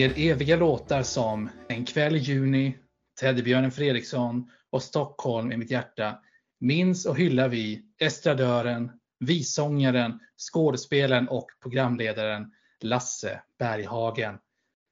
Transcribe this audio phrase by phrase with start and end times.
[0.00, 2.78] er eviga låtar som En kväll i juni,
[3.20, 6.18] Teddybjörnen Fredriksson och Stockholm i mitt hjärta
[6.60, 14.38] minns och hyllar vi estradören, vissångaren, skådespelaren och programledaren Lasse Berghagen.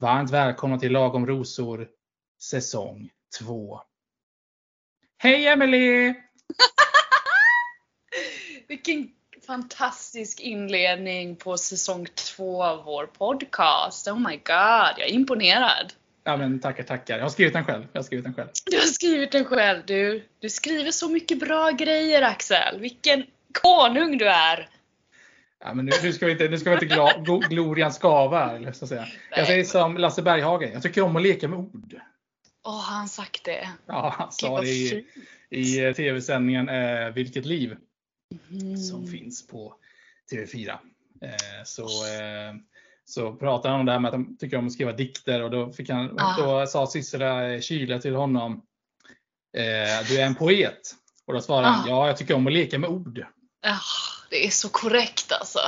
[0.01, 1.89] Varmt välkomna till Lagom Rosor
[2.43, 3.81] säsong 2.
[5.19, 6.15] Hej Emelie!
[8.69, 9.11] Vilken
[9.49, 14.09] fantastisk inledning på säsong två av vår podcast.
[14.09, 15.93] Oh my god, jag är imponerad.
[16.25, 17.17] Ja men tackar tackar.
[17.17, 17.87] Jag har skrivit den själv.
[17.93, 18.49] Jag har skrivit den själv.
[18.65, 19.83] Du har skrivit den själv.
[19.87, 22.81] Du, du skriver så mycket bra grejer Axel.
[22.81, 23.25] Vilken
[23.63, 24.69] konung du är!
[25.65, 28.57] Ja, men nu, nu ska vi inte, nu ska vi inte gla, go, glorian skava.
[28.57, 29.07] Eller så att säga.
[29.31, 30.73] Jag säger som Lasse Berghagen.
[30.73, 32.01] Jag tycker om att leka med ord.
[32.65, 33.69] Åh, oh, har han sagt det?
[33.87, 35.07] Ja, han sa det i,
[35.51, 37.77] i tv-sändningen eh, Vilket liv.
[38.51, 38.77] Mm.
[38.77, 39.75] Som finns på
[40.33, 40.71] TV4.
[41.23, 42.55] Eh, så, eh,
[43.05, 45.51] så pratade han om det här med att han tycker om att skriva dikter och
[45.51, 46.37] då, fick han, Ah.
[46.37, 48.63] då sa Sissela Kyle till honom
[49.57, 50.95] eh, Du är en poet.
[51.27, 51.89] Och då svarade han Ah.
[51.89, 53.27] Ja, jag tycker om att leka med ord.
[53.63, 53.79] Ah,
[54.31, 55.61] det är så korrekt alltså.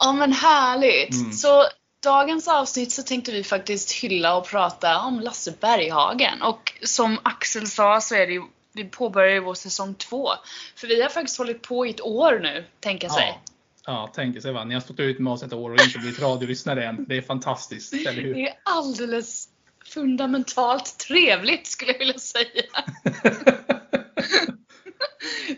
[0.00, 1.14] Ja men härligt.
[1.14, 1.32] Mm.
[1.32, 1.64] Så
[2.02, 6.42] dagens avsnitt så tänkte vi faktiskt hylla och prata om Lasse Berghagen.
[6.42, 8.42] Och som Axel sa så är det ju,
[8.74, 10.30] vi påbörjar ju vår säsong två.
[10.76, 13.40] För vi har faktiskt hållit på i ett år nu, tänka sig.
[13.84, 14.64] Ja, ja tänker sig va.
[14.64, 17.04] Ni har stått ut med oss ett år och inte blivit radiolyssnare än.
[17.08, 18.34] Det är fantastiskt, eller hur?
[18.34, 19.48] Det är alldeles
[19.84, 22.62] fundamentalt trevligt skulle jag vilja säga.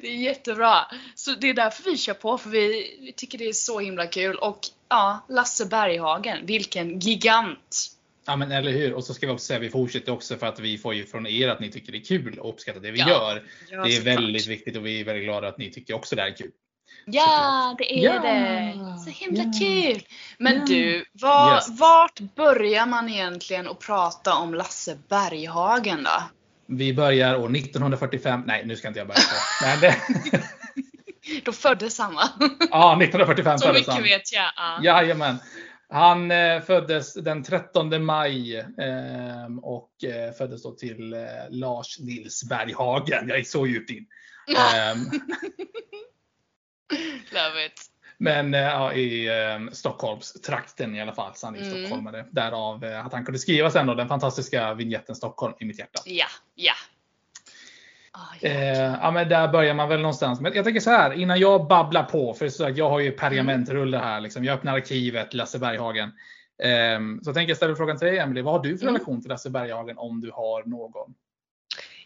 [0.01, 0.87] Det är jättebra.
[1.15, 4.07] Så det är därför vi kör på, för vi, vi tycker det är så himla
[4.07, 4.37] kul.
[4.37, 7.96] Och ja, Lasse Berghagen, vilken gigant!
[8.27, 8.93] Ja men eller hur.
[8.95, 11.27] Och så ska vi också säga, vi fortsätter också för att vi får ju från
[11.27, 13.43] er att ni tycker det är kul och uppskattar det vi Ja, gör.
[13.71, 16.23] Ja, Det är väldigt viktigt och vi är väldigt glada att ni tycker också det
[16.23, 16.51] här är kul.
[17.05, 18.99] Ja, det är Ja, det!
[19.05, 19.53] Så himla ja.
[19.61, 20.03] kul!
[20.39, 20.65] Men Ja.
[20.67, 21.81] du, var, Yes.
[21.81, 26.23] vart börjar man egentligen att prata om Lasse Berghagen då?
[26.69, 28.43] Vi börjar år 1945.
[28.47, 29.21] Nej, nu ska inte jag börja.
[29.63, 29.97] Men det,
[31.45, 32.29] Då föddes han va?
[32.71, 34.03] ja, 1945 Så föddes mycket han.
[34.03, 34.45] vet jag.
[34.57, 34.81] Ja.
[34.83, 35.37] Jajamän.
[35.89, 41.19] Han eh, föddes den 13 maj eh, och eh, föddes då till eh,
[41.51, 43.29] Lars Nils Berghagen.
[43.29, 44.07] Jag är så djupt in.
[44.57, 44.99] Ehm,
[47.33, 47.83] Love it.
[48.19, 51.35] Men ja, i eh, Stockholmstrakten i alla fall.
[51.35, 51.71] Så han är Mm.
[51.85, 52.27] stockholmare.
[52.31, 56.01] Därav eh, att han kunde skriva sen då den fantastiska vignetten Stockholm i mitt hjärta.
[56.05, 56.73] Ja, ja.
[58.19, 58.47] Ah.
[58.47, 60.41] Eh, ja men där börjar man väl någonstans.
[60.41, 62.35] Men jag tänker så här innan jag babblar på.
[62.35, 64.21] För så att jag har ju pergamentrulle här.
[64.21, 64.45] Liksom.
[64.45, 66.13] Jag öppnar arkivet Lasse Berghagen.
[66.63, 68.43] Eh, så tänker jag ställa frågan till dig Emelie.
[68.43, 68.95] Vad har du för Mm.
[68.95, 71.15] relation till Lasse Berghagen om du har någon?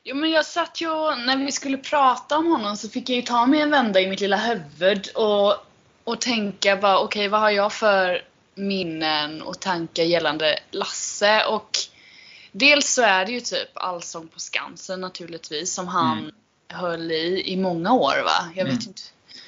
[0.04, 3.22] Jo men jag satt ju, när vi skulle prata om honom så fick jag ju
[3.22, 5.54] ta mig en vända i mitt lilla huvud och,
[6.04, 8.22] och tänka bara okej vad har jag för
[8.54, 11.70] minnen och tankar gällande Lasse och
[12.52, 16.30] dels så är det ju typ Allsång på Skansen naturligtvis som han Mm.
[16.68, 18.50] höll i i många år va?
[18.54, 18.84] Jag vet Mm.
[18.88, 19.02] inte.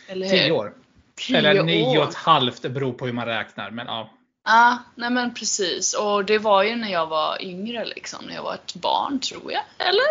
[0.08, 0.38] Eller hur?
[0.38, 0.74] Tio år?
[1.16, 2.62] Tio Eller nio och ett halvt.
[2.62, 3.70] Det beror på hur man räknar.
[3.70, 4.10] Men ja.
[4.44, 5.94] Ja, nej men precis.
[5.94, 9.52] Och det var ju när jag var yngre liksom, när jag var ett barn tror
[9.52, 9.62] jag.
[9.78, 10.04] Eller?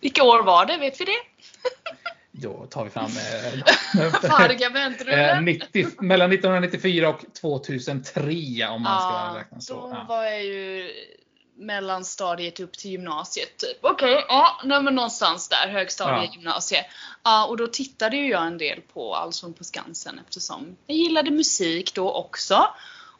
[0.00, 0.76] Vilka år var det?
[0.76, 1.12] Vet vi det?
[2.32, 3.04] Då tar vi fram
[4.04, 5.36] eh, Pergamentrullen?
[5.36, 9.74] Eh, 90, mellan 1994 och 2003 om man ska räkna så.
[9.74, 10.90] då var jag ju
[11.56, 13.78] mellanstadiet upp till gymnasiet typ.
[13.80, 16.34] Okej, ja, nej men någonstans där, högstadiet, Ja.
[16.34, 16.86] gymnasiet.
[17.24, 21.30] Ja, och då tittade ju jag en del på Allsång på Skansen eftersom jag gillade
[21.30, 22.68] musik då också.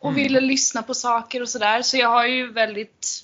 [0.00, 0.22] Och Mm.
[0.22, 1.82] ville lyssna på saker och sådär.
[1.82, 3.22] Så jag har ju väldigt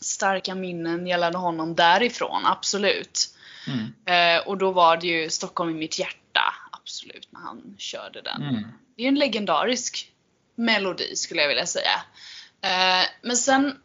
[0.00, 3.28] starka minnen gällande honom därifrån, absolut.
[3.66, 3.94] Mm.
[4.38, 8.42] Eh, och då var det ju Stockholm i mitt hjärta, absolut, när han körde den.
[8.42, 8.64] Mm.
[8.96, 10.12] Det är en legendarisk
[10.54, 12.02] melodi skulle jag vilja säga.
[12.62, 13.78] Eh, men sen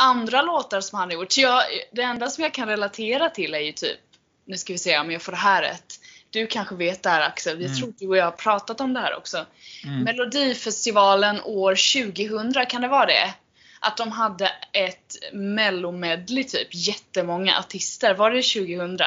[0.00, 1.36] andra låtar som han har gjort.
[1.38, 1.62] Jag,
[1.92, 3.98] det enda som jag kan relatera till är ju typ,
[4.46, 5.94] nu ska vi se om jag får det här rätt.
[6.30, 7.78] Du kanske vet det här Axel, jag Mm.
[7.78, 9.46] tror du och jag har pratat om det här också.
[9.84, 10.02] Mm.
[10.02, 13.34] Melodifestivalen år 2000, kan det vara det?
[13.80, 18.14] Att de hade ett mellomedley typ, jättemånga artister.
[18.14, 18.98] Var det 2000?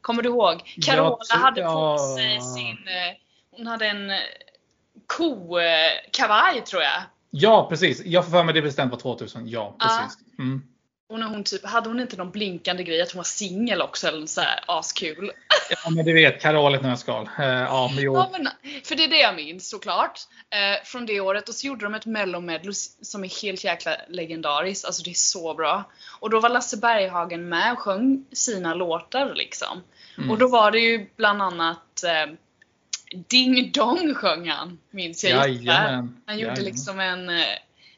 [0.00, 0.76] Kommer du ihåg?
[0.86, 3.16] Carola hade på sig sin, eh,
[3.56, 4.18] hon hade en eh,
[5.06, 7.02] ko-kavaj tror jag.
[7.30, 9.48] Ja precis, jag får för mig det bestämt var 2000.
[9.48, 10.18] Ja precis.
[10.40, 10.62] Mm.
[11.08, 14.08] Och när hon typ, hade hon inte någon blinkande grej att hon var singel också
[14.08, 15.32] eller så här askul?
[15.84, 17.28] Ja men du vet, Carol ett nötskal.
[17.38, 18.04] Eh, ja men.
[18.04, 18.48] Ja, men,
[18.84, 20.20] för det är det jag minns såklart.
[20.50, 21.48] Eh, från det året.
[21.48, 22.72] Och så gjorde de ett mellomedley
[23.02, 24.84] som är helt jäkla legendariskt.
[24.84, 25.84] Alltså det är så bra.
[26.20, 29.82] Och då var Lasse Berghagen med och sjöng sina låtar liksom.
[30.18, 30.30] Mm.
[30.30, 32.34] Och då var det ju bland annat eh,
[33.28, 35.48] Ding Dong sjöng han, minns jag.
[35.48, 36.16] Jajamän.
[36.26, 36.64] Han gjorde Jajamän.
[36.64, 37.28] liksom en,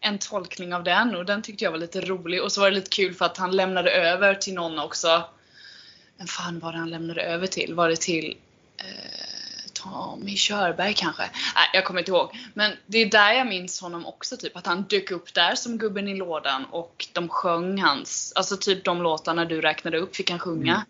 [0.02, 2.43] en tolkning av den och den tyckte jag var lite rolig.
[2.43, 5.25] Och så var det lite kul för att han lämnade över till någon också.
[6.19, 7.75] Vem fan var det han lämnade över till?
[7.75, 8.37] Var det till
[8.76, 11.22] eh, Tommy Körberg kanske?
[11.54, 12.37] Nej, jag kommer inte ihåg.
[12.54, 15.78] Men det är där jag minns honom också, typ att han dök upp där som
[15.78, 20.31] gubben i lådan och de sjöng hans, alltså typ de låtarna du räknade upp fick
[20.31, 20.87] han sjunga.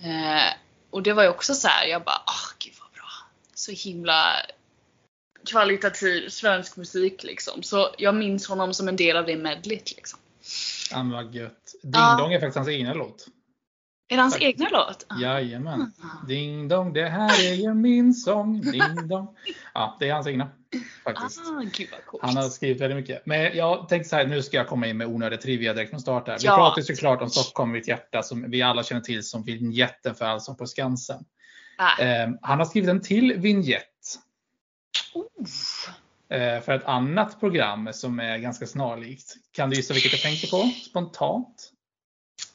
[0.00, 0.52] Eh,
[0.90, 3.10] och det var ju också så här, jag bara, ah gud vad bra.
[3.54, 4.36] Så himla
[5.46, 7.62] kvalitativ svensk musik liksom.
[7.62, 10.18] Så jag minns honom som en del av det medlet liksom.
[10.90, 11.74] Ja, men vad gött.
[11.82, 12.16] Ding Ja.
[12.18, 13.26] Dong är faktiskt hans egna låt.
[14.08, 14.42] Är det hans Tack.
[14.42, 15.06] egna låt?
[15.08, 15.20] Ah.
[15.20, 15.92] Jajamän.
[16.02, 16.26] Ah.
[16.26, 18.60] Ding dong, det här är ju min sång.
[18.60, 19.28] Ding dong.
[19.74, 20.48] Ja, det är hans egna.
[21.04, 21.40] Faktiskt.
[21.40, 22.22] Ah, gud vad coolt.
[22.24, 23.26] Han har skrivit väldigt mycket.
[23.26, 26.00] Men jag tänkte så här, nu ska jag komma in med onödig trivia direkt från
[26.00, 26.38] start här.
[26.38, 26.56] Vi Ja.
[26.56, 30.56] pratar såklart om Stockholm mitt hjärta som vi alla känner till som vignetten för Allsång
[30.56, 31.24] på Skansen.
[31.78, 32.02] Ah.
[32.02, 33.89] Eh, han har skrivit en till vignett eh,
[36.38, 39.34] för ett annat program som är ganska snarlikt.
[39.52, 41.72] Kan du gissa vilket jag tänker på spontant?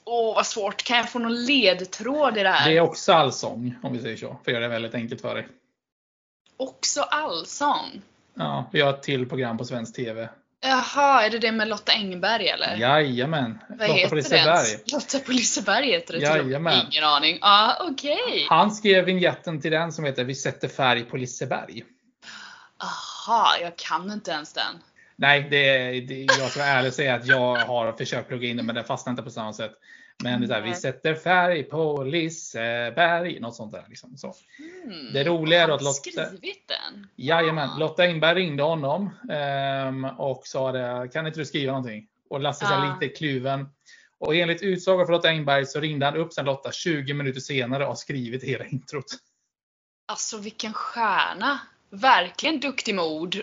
[0.06, 0.84] Åh vad svårt.
[0.84, 2.70] Kan jag få någon ledtråd i det här?
[2.70, 4.28] Det är också allsång om vi säger så.
[4.28, 5.48] För att göra det väldigt enkelt för dig.
[6.58, 8.02] Också allsång?
[8.34, 10.30] Ja, vi har ett till program på svensk TV.
[10.62, 12.78] Jaha, är det det med Lotta Engberg eller?
[12.78, 13.60] Jajamän.
[13.70, 14.78] Vad Lotta på Liseberg.
[14.94, 16.20] Lotta på Liseberg heter det.
[16.20, 16.88] Jajamän.
[16.92, 17.38] Ingen aning.
[17.42, 18.46] Ja, okej.
[18.50, 21.84] Han skrev vignetten till den som heter Vi sätter färg på Liseberg.
[22.86, 24.84] Aha, jag kan inte ens den.
[25.16, 28.76] Nej, det det, jag ska och säga att jag har försökt plugga in det men
[28.76, 29.72] den fastnar inte på samma sätt.
[30.24, 33.40] Men här, vi sätter färg på Liseberg.
[33.40, 33.86] Något sånt där.
[33.90, 34.34] Liksom, så.
[34.58, 35.14] Hmm.
[35.14, 37.08] Det roliga är att Lotta, skrivit den?
[37.16, 37.78] jajamän, Ah.
[37.78, 42.08] Lotta Engberg ringde honom ehm, och sa det, kan inte du skriva någonting?
[42.30, 42.98] Och Lasse Ah.
[43.00, 43.70] lite kluven.
[44.20, 47.84] Och enligt utsago från Lotta Engberg så ringde han upp sen Lotta 20 minuter senare
[47.84, 49.06] och har skrivit hela introt.
[50.08, 51.60] Alltså vilken stjärna.
[51.90, 53.36] Verkligen duktig med ord.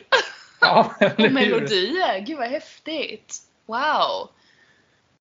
[0.61, 2.19] Ja, Och melodier.
[2.21, 3.37] Gud vad häftigt.
[3.67, 4.29] Wow.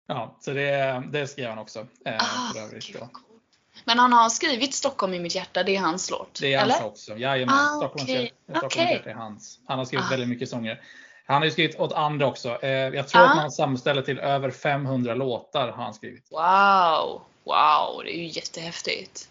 [0.08, 1.80] Ja, så det, det skrev han också.
[2.06, 3.12] Eh, Ah, för övrigt coolt.
[3.86, 6.40] Men han har skrivit Stockholm i mitt hjärta, det är hans låt?
[6.42, 6.88] Det är hans eller?
[6.88, 7.18] också.
[7.18, 7.56] Jajamän.
[7.56, 8.24] Ah, Stockholms okej.
[8.24, 8.92] hjärta- Stockholms Okej.
[8.94, 9.60] hjärta är hans.
[9.68, 10.10] Han har skrivit Ah.
[10.10, 10.82] väldigt mycket sånger.
[11.26, 12.64] Han har ju skrivit åt andra också.
[12.64, 13.26] Eh, jag tror Ah.
[13.30, 16.32] att man sammanställer till över 500 låtar har han skrivit.
[16.32, 17.22] Wow.
[17.44, 19.30] Wow, det är ju jättehäftigt.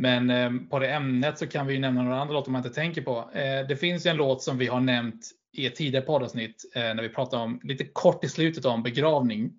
[0.00, 2.74] Men eh, på det ämnet så kan vi ju nämna några andra låtar man inte
[2.74, 3.30] tänker på.
[3.34, 6.82] Eh, det finns ju en låt som vi har nämnt i ett tidigare poddavsnitt eh,
[6.82, 9.52] när vi pratade om, lite kort i slutet om begravning.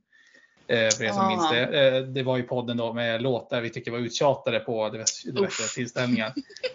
[0.68, 1.30] Eh, för er som Ah.
[1.30, 1.88] minns det.
[1.88, 5.76] Eh, det var ju podden då med låtar vi tycker var uttjatade på diverse, diverse
[5.76, 6.34] tillställningar.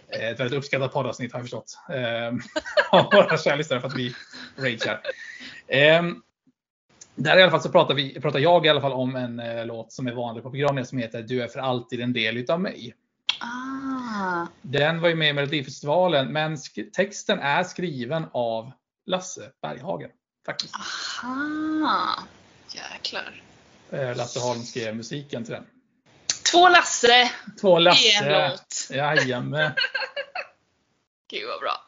[0.08, 1.78] Eh, ett väldigt uppskattat poddavsnitt har jag förstått.
[2.90, 4.14] Av våra kära lyssnare för att vi
[4.56, 5.00] ragear.
[5.66, 6.02] Eh,
[7.14, 9.92] där i alla fall så pratar, vi, pratar jag i alla fall om en låt
[9.92, 12.94] som är vanlig på begravningar som heter Du är för alltid en del utav mig.
[13.44, 14.46] Ah.
[14.62, 16.56] Den var ju med i Melodifestivalen, men
[16.96, 18.72] texten är skriven av
[19.06, 20.10] Lasse Berghagen.
[20.46, 20.74] Faktiskt.
[20.74, 22.18] Aha.
[22.74, 23.42] Jäklar.
[23.90, 25.64] Eh, Lasse Holm skrev musiken till den.
[26.52, 28.48] Två Lasse Två i en Lasse.
[28.50, 28.88] låt.
[28.96, 29.72] Jajamän.
[31.30, 31.86] Gud vad bra.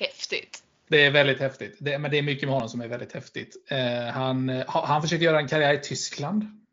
[0.00, 0.62] Häftigt.
[0.88, 1.76] Det är väldigt häftigt.
[1.80, 3.56] Det, men det är mycket med honom som är väldigt häftigt.
[3.70, 6.64] Eh, han, eh, ha- han försökte göra en karriär i Tyskland.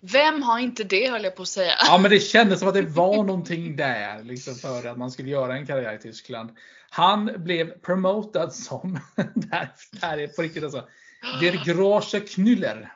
[0.00, 1.72] Vem har inte det höll jag på att säga.
[1.86, 5.28] Ja, men det kändes som att det var någonting där liksom, för att man skulle
[5.30, 6.50] göra en karriär i Tyskland.
[6.90, 9.00] Han blev promotad som,
[9.34, 10.88] där, där är på riktigt alltså,
[11.40, 12.80] Der Große Knüller.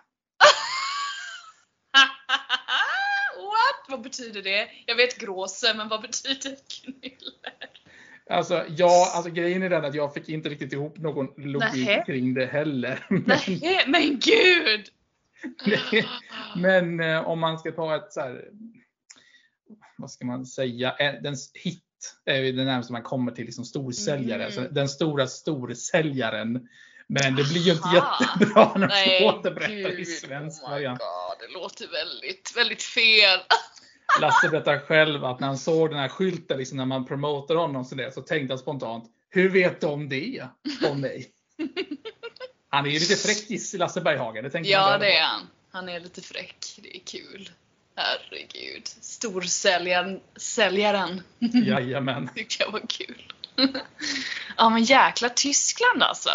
[3.36, 3.88] What?
[3.88, 4.68] Vad betyder det?
[4.86, 7.52] Jag vet gråse, men vad betyder knuller?
[8.30, 12.04] Alltså, ja, alltså grejen är den att jag fick inte riktigt ihop någon logik Nähä.
[12.06, 13.06] kring det heller.
[13.08, 14.88] Men, Nej, men gud!
[16.56, 18.44] men eh, om man ska ta ett så här,
[19.98, 21.82] vad ska man säga, En- den hit
[22.24, 24.42] är ju det närmaste man kommer till liksom storsäljare.
[24.42, 24.52] Mm.
[24.52, 26.68] Så den stora storsäljaren.
[27.06, 28.18] Men det blir ju inte Aha.
[28.20, 30.08] jättebra när de återberättar i gud.
[30.08, 30.98] svensk oh variant.
[30.98, 33.38] God, det låter väldigt, väldigt fel.
[34.20, 37.84] Lasse berättar själv att när han såg den här skylten, liksom när man promotar honom
[37.84, 40.44] så, där, så tänkte han spontant, hur vet de det
[40.90, 41.26] om mig?
[42.72, 44.44] Han är ju lite fräckis, Lasse Berghagen.
[44.44, 45.48] Det tänker Ja, det är han.
[45.72, 46.56] Han är lite fräck.
[46.82, 47.50] Det är kul.
[47.96, 48.86] Herregud.
[48.86, 50.20] Storsäljaren.
[50.36, 51.22] Säljaren.
[51.38, 52.30] Jajamän.
[52.34, 53.32] Tycker jag var kul.
[54.56, 56.30] ja men jäkla Tyskland alltså.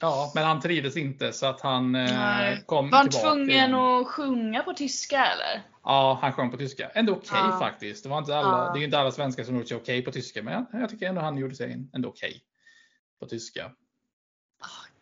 [0.00, 4.62] Ja, men han trivdes inte så att han eh, kom Var han tvungen att sjunga
[4.62, 5.62] på tyska eller?
[5.84, 6.88] Ja, han sjöng på tyska.
[6.88, 7.58] Ändå okej Ja.
[7.60, 8.02] faktiskt.
[8.02, 8.72] Det, var inte alla, Ja.
[8.72, 11.06] det är ju inte alla svenskar som gjort sig okej på tyska, men jag, tycker
[11.06, 12.42] ändå han gjorde sig ändå okej
[13.20, 13.70] på tyska.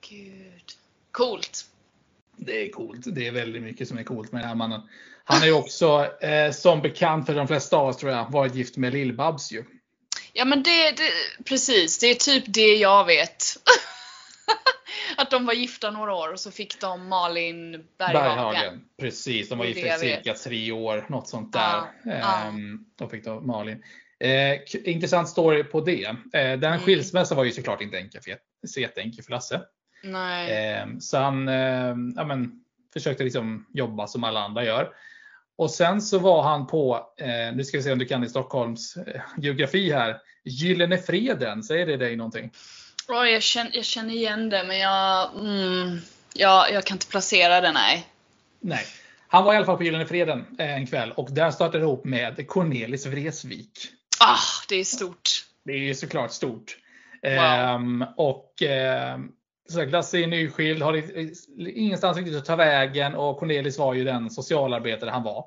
[0.08, 0.72] Gud.
[1.12, 1.64] Coolt.
[2.36, 3.00] Det är coolt.
[3.06, 4.80] Det är väldigt mycket som är coolt med den här mannen.
[5.24, 8.54] Han är ju också, eh, som bekant för de flesta av oss tror jag, varit
[8.54, 9.64] gift med Lill-Babs ju.
[10.32, 11.10] Ja men det, det,
[11.44, 13.44] precis, det är typ det jag vet.
[15.16, 18.84] Att de var gifta några år och så fick de Malin Berghagen.
[19.00, 21.82] Precis, de var Det gifta i cirka tre år, något sånt där.
[22.04, 22.12] Ja.
[22.12, 23.84] Ehm, Då fick de Malin.
[24.20, 26.04] Eh, intressant story på det.
[26.04, 26.80] Eh, den Mm.
[26.80, 29.62] skilsmässan var ju såklart inte enkel för, så jätteenkel för Lasse.
[30.04, 32.52] Ehm, så han eh, ja, men,
[32.92, 34.90] försökte liksom jobba som alla andra gör.
[35.56, 38.28] Och sen så var han på, eh, nu ska vi se om du kan i
[38.28, 42.50] Stockholms eh, geografi här, Gyllene Freden, säger det dig någonting?
[43.08, 45.98] Oj, jag, känner, jag känner igen det men jag, mm,
[46.34, 48.06] jag, jag kan inte placera det nej.
[48.60, 48.84] Nej.
[49.28, 51.82] Han var i alla fall på Gyllene Freden eh, en kväll och där startade det
[51.82, 53.88] ihop med Cornelis Vreeswijk.
[54.20, 55.30] Ah, det är stort.
[55.64, 56.76] Det är såklart stort.
[57.22, 57.32] Wow.
[57.32, 59.28] Ehm, och ehm,
[59.74, 61.34] Lasse är nyskild, har i-
[61.74, 65.44] ingenstans riktigt att ta vägen och Cornelis var ju den socialarbetare han var.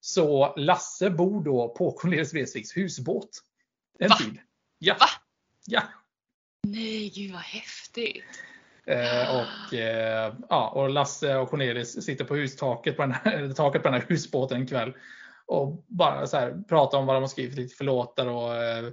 [0.00, 3.30] Så Lasse bor då på Cornelis Vreeswijks husbåt.
[3.98, 4.16] En Va?
[4.16, 4.38] tid.
[4.78, 4.96] Ja.
[5.00, 5.06] Va?
[5.66, 5.82] Ja.
[6.66, 8.24] Nej, gud vad häftigt.
[8.86, 13.82] Eh, och, eh, ja, och Lasse och Cornelis sitter på hustaket på den här, taket
[13.82, 14.92] på den här husbåten en kväll.
[15.46, 18.26] Och bara så här, pratar om vad de har skrivit lite för låtar.
[18.26, 18.84] Och, eh,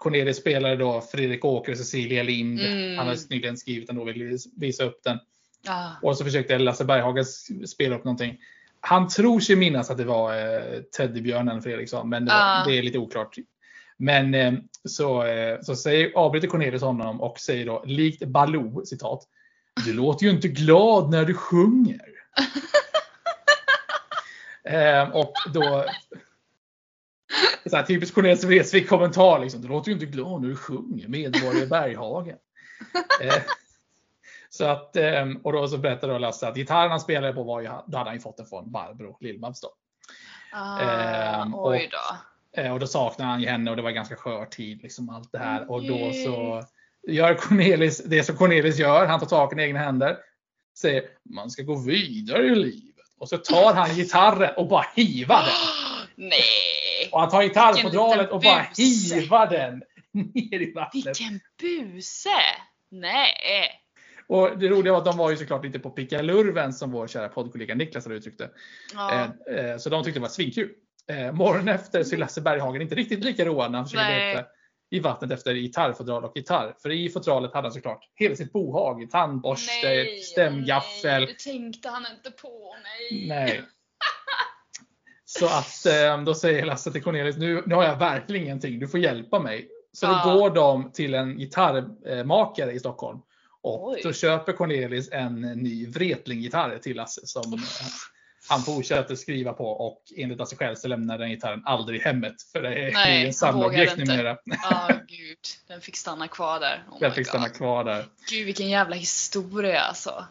[0.00, 2.60] Cornelis spelade då Fredrik Åker och Cecilia Lind.
[2.60, 2.98] Mm.
[2.98, 5.18] Han har nyligen skrivit den och vill visa upp den.
[5.68, 5.90] Ah.
[6.02, 7.24] Och så försökte Lasse Berghagen
[7.66, 8.38] spela upp någonting.
[8.80, 12.64] Han tror sig minnas att det var eh, Teddybjörnen Fredriksson, men det, var, Ah.
[12.66, 13.36] det är lite oklart.
[13.96, 14.52] Men eh,
[14.88, 19.24] så, eh, så säger, avbryter Cornelius honom och säger då likt Baloo, citat.
[19.84, 22.06] Du låter ju inte glad när du sjunger.
[24.64, 25.84] eh, och då
[27.66, 29.62] så här, typiskt Cornelis Vreeswijk kommentar liksom.
[29.62, 32.36] Du låter ju inte glad när du sjunger, medborgare Berghagen.
[33.22, 33.34] Eh,
[34.50, 37.60] så att, eh, och då så berättar då Lasse att gitarren han spelade på var
[37.60, 39.60] ju, då hade han ju fått den från Barbro Lill-Babs.
[40.52, 41.76] Ah, Ehm, och-.
[42.56, 44.82] Eh, Och då saknade han ju henne och det var ganska skör tid.
[44.82, 45.70] Liksom, allt det här.
[45.70, 46.62] Och då så
[47.12, 49.06] gör Cornelis det som Cornelis gör.
[49.06, 50.16] Han tar saken i egna händer.
[50.78, 51.02] Säger
[51.34, 53.06] man ska gå vidare i livet.
[53.18, 55.54] Och så tar han gitarren och bara hivar den.
[56.28, 56.79] Nej!
[57.12, 59.14] Och han tar gitarrfodralet och bara buse.
[59.14, 61.06] hivar den ner i vattnet.
[61.06, 62.28] Vilken buse!
[62.90, 63.68] Nej!
[64.26, 67.28] Och det roliga var att de var ju såklart lite på pickalurven som vår kära
[67.28, 68.50] poddkollega Niklas hade uttryckt det.
[68.94, 69.30] Ja.
[69.50, 70.70] Eh, eh, Så de tyckte det var svinkul.
[71.10, 74.44] Eh, Morgonen efter så är Lasse Berghagen inte riktigt lika road när han försöker leta
[74.90, 76.74] i vattnet efter gitarrfodral och gitarr.
[76.82, 79.10] För i fodralet hade han såklart hela sitt bohag.
[79.10, 81.20] Tandborste, Nej, stämgaffel.
[81.22, 82.74] nej, det tänkte han inte på.
[82.82, 83.28] Nej.
[83.28, 83.62] Nej.
[85.40, 88.88] Så att eh, då säger Lasse till Cornelis, nu, nu har jag verkligen ingenting, du
[88.88, 89.68] får hjälpa mig.
[89.92, 93.18] Så då går de till en gitarrmakare i Stockholm.
[93.62, 94.00] Och Oj.
[94.02, 97.60] då köper Cornelis en ny Wretling-gitarr till Lasse som eh,
[98.48, 102.34] han fortsätter skriva på och enligt Lasse själv så lämnar den gitarren aldrig hemmet.
[102.52, 104.36] För det är Nej, en samlarobjekt numera.
[104.70, 105.38] Ja, gud.
[105.68, 106.84] Den fick stanna kvar där.
[106.90, 107.56] Oh Den fick stanna God.
[107.56, 108.04] kvar där.
[108.30, 110.24] Gud vilken jävla historia alltså.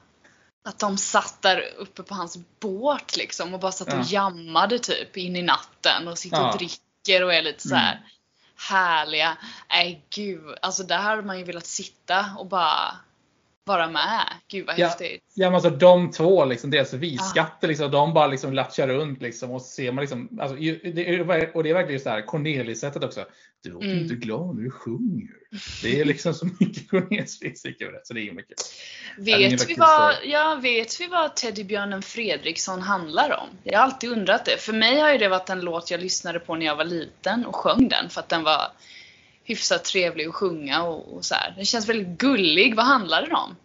[0.65, 3.99] Att de satt där uppe på hans båt liksom och bara satt Ja.
[3.99, 6.51] och jammade typ in i natten och sitter Ja.
[6.51, 8.03] och dricker och är lite så här Mm.
[8.69, 9.37] härliga.
[9.69, 12.91] Nej gud, alltså där hade man ju velat sitta och bara
[13.63, 14.25] vara med.
[14.47, 14.87] Gud vad Ja.
[14.87, 15.23] häftigt.
[15.33, 19.51] Ja, men alltså de två, liksom, deras visskatter, liksom, de bara liksom latchar runt liksom,
[19.51, 23.25] och ser man liksom, alltså, det är, och det är verkligen så här Cornelis-sättet också.
[23.63, 23.99] Du låter Mm.
[23.99, 25.29] inte glad när du sjunger.
[25.83, 29.69] Det är liksom så mycket Cornelis fysik över det, så det är det ingen Vet
[29.69, 33.47] vi, vad, ja, vet vi vad Teddybjörnen Fredriksson handlar om?
[33.63, 34.57] Jag har alltid undrat det.
[34.57, 37.45] För mig har ju det varit en låt jag lyssnade på när jag var liten
[37.45, 38.61] och sjöng den för att den var
[39.43, 41.53] hyfsat trevlig att sjunga och, och så här.
[41.55, 42.75] Den känns väldigt gullig.
[42.75, 43.55] Vad handlar den om?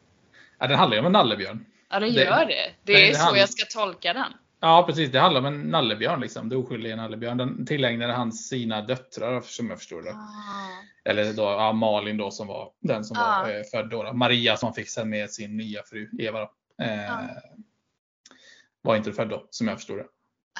[0.59, 1.65] Ja, den handlar ju om en nallebjörn.
[1.91, 2.71] Ja, den Det- gör det.
[2.85, 4.33] Det Nej, är det så handlar- jag ska tolka den.
[4.65, 5.13] Ja, precis.
[5.13, 6.49] Det handlar om en nallebjörn, liksom.
[6.49, 7.37] det oskyldiga nallebjörn.
[7.39, 10.11] Den tillägnade han sina döttrar, som jag förstår det.
[10.11, 11.09] Ah.
[11.11, 13.43] Eller då, ja, Malin då som var den som Ja.
[13.45, 14.13] var eh, född då, då.
[14.13, 16.39] Maria som fick sen med sin nya fru Eva.
[16.41, 16.51] Då.
[16.85, 17.19] Eh, Ja.
[18.83, 20.07] Var inte född då, som jag förstod det.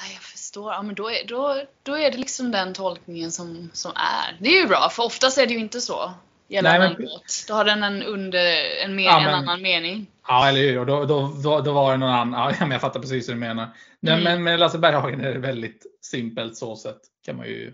[0.01, 0.73] Nej, jag förstår.
[0.73, 4.37] Ja, men då är, då, då är det liksom den tolkningen som, som är.
[4.43, 6.13] Det är ju bra, för oftast är det ju inte så.
[6.47, 7.45] Gällande Nej, en men- låt.
[7.47, 10.07] Då har den en, under, en, mer, Ja, en men- annan mening.
[10.27, 10.79] Ja, eller hur.
[10.79, 12.53] Och då, då, då, då var det någon annan.
[12.59, 13.69] Ja, jag fattar precis hur du menar.
[13.99, 14.23] Nej, Mm.
[14.23, 16.97] Men med Lasse Berghagen är det väldigt simpelt så sett.
[17.25, 17.73] Kan man ju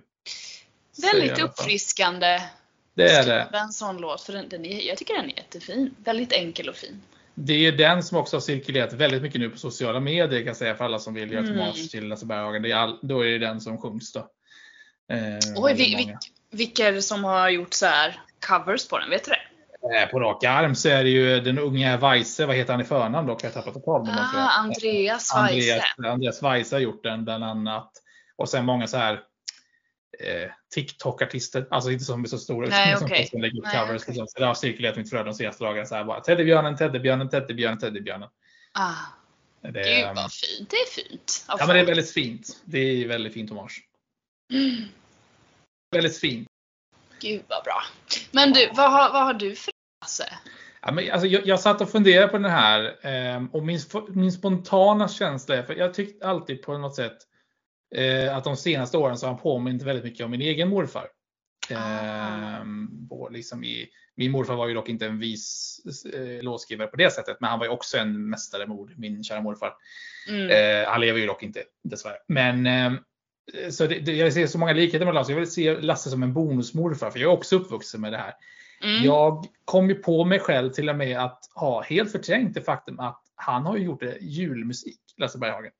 [1.01, 1.41] säga Väldigt fall.
[1.47, 2.41] uppfriskande.
[2.93, 3.57] Det är det.
[3.57, 5.95] En sån låt, för den, den är, jag tycker den är jättefin.
[5.97, 7.01] Väldigt enkel och fin.
[7.35, 10.47] Det är ju den som också har cirkulerat väldigt mycket nu på sociala medier kan
[10.47, 11.59] jag säga för alla som vill göra Mm.
[11.59, 12.61] hommage till Lasse Berghagen.
[12.61, 14.19] Det är all, då är det den som sjungs då.
[15.11, 15.17] Eh,
[15.63, 16.15] Oj, vi, vi,
[16.51, 19.09] vilka är det som har gjort så här covers på den?
[19.09, 19.41] Vet du det?
[20.01, 22.85] Eh, På rak arm så är det ju den unga Weise, vad heter han i
[22.85, 23.27] förnamn?
[23.27, 25.83] Kan jag tappa totalt Ah, Andreas Weise.
[25.97, 27.91] Andreas, Weise har gjort den bland annat.
[28.35, 29.13] Och sen många så här
[30.19, 31.67] eh, TikTok-artister.
[31.71, 32.67] Alltså inte som är så stora.
[32.67, 33.27] Nej, som okej.
[33.27, 34.07] som lägger upp Nej, covers.
[34.07, 34.27] liksom.
[34.27, 35.85] Så det har cirkulerat mitt flöde de senaste dagarna.
[35.85, 38.29] Så här bara, Teddybjörnen, Teddybjörnen, Teddybjörnen, Teddybjörnen.
[38.73, 38.91] Ah,
[39.61, 40.69] Det, gud vad fint.
[40.69, 41.45] Det är fint.
[41.47, 42.47] ja, men det är väldigt fint.
[42.65, 43.81] Det är väldigt fint hommage.
[44.53, 44.83] Mm,
[45.91, 46.47] Väldigt fint.
[47.21, 47.83] Gud vad bra.
[48.31, 50.25] Men du, vad har, vad har du för Lasse?
[50.81, 53.79] Ja, men, alltså, jag, jag satt och funderade på den här ehm, och min,
[54.09, 57.17] min spontana känsla är, för jag tyckte alltid på något sätt
[57.95, 61.07] eh, att de senaste åren så har han påmint väldigt mycket om min egen morfar.
[61.75, 61.75] Ah.
[61.75, 62.89] Ehm,
[63.31, 65.79] liksom i, min morfar var ju dock inte en vis
[66.13, 69.73] eh, låtskrivare på det sättet, men han var ju också en mästaremord, min kära morfar.
[70.29, 70.49] Mm.
[70.49, 72.17] Eh, han lever ju dock inte dessvärre.
[72.27, 72.97] Men ehm,
[73.71, 75.31] så det, det, jag ser så många likheter med Lasse.
[75.31, 78.33] Jag vill se Lasse som en bonusmorfar, för jag är också uppvuxen med det här.
[78.83, 79.03] Mm.
[79.03, 82.99] Jag kom ju på mig själv till och med att ha helt förträngt det faktum
[82.99, 85.71] att han har ju gjort julmusik, Lasse Berghagen.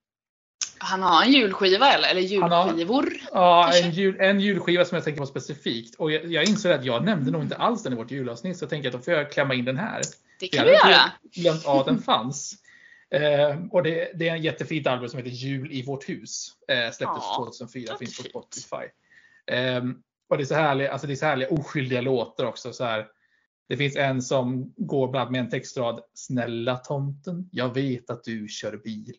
[0.77, 2.09] Han har en julskiva eller?
[2.09, 3.09] Eller Han har- julskivor?
[3.31, 5.95] Ja, en, jul, en julskiva som jag tänker på specifikt.
[5.95, 8.63] Och jag, jag insåg att jag nämnde nog inte alls den i vårt julavsnitt, så
[8.63, 10.01] jag tänker att då får jag klämma in den här.
[10.39, 11.11] Det Jag kan hade göra.
[11.35, 12.55] glömt av att den fanns.
[13.15, 16.51] Eh, och det, det är en jättefint album som heter Jul i vårt hus.
[16.67, 18.23] Eh, släpptes Ja, 2004, finns på.
[18.23, 18.85] Spotify.
[19.47, 19.83] Eh,
[20.29, 22.73] och det är så härliga, alltså det är så härliga oskyldiga låtar också.
[22.73, 23.07] Så här.
[23.69, 25.99] Det finns en som går bland med en textrad.
[26.13, 29.13] Snälla tomten, jag vet att du kör bil.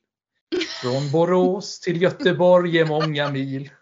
[0.82, 3.70] Från Borås till Göteborg är många mil.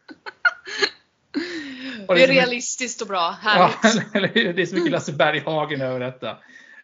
[2.08, 3.36] Och Det är realistiskt och bra.
[3.44, 4.36] Ja, Härligt.
[4.36, 4.52] hur?
[4.52, 6.38] Det är så mycket Lasse Berghagen över detta.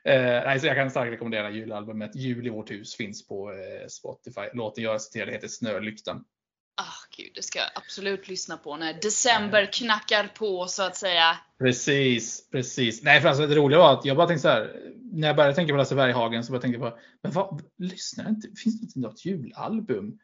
[0.07, 2.17] Eh, nej, så jag kan starkt rekommendera julalbumet.
[2.17, 4.41] Jul i vårt hus finns på eh, Spotify.
[4.55, 6.25] Låten jag citerar heter Snölyktan.
[6.77, 11.37] Ah, gud, det ska jag absolut lyssna på när december knackar på så att säga.
[11.59, 13.03] Precis, precis.
[13.03, 14.83] Nej, för alltså det roliga var att jag bara tänkte så här.
[15.13, 18.25] När jag började tänka på Lasse Berghagen så började jag tänka på, men vad, lyssnar
[18.25, 18.49] jag inte?
[18.49, 20.19] Finns det inte något julalbum?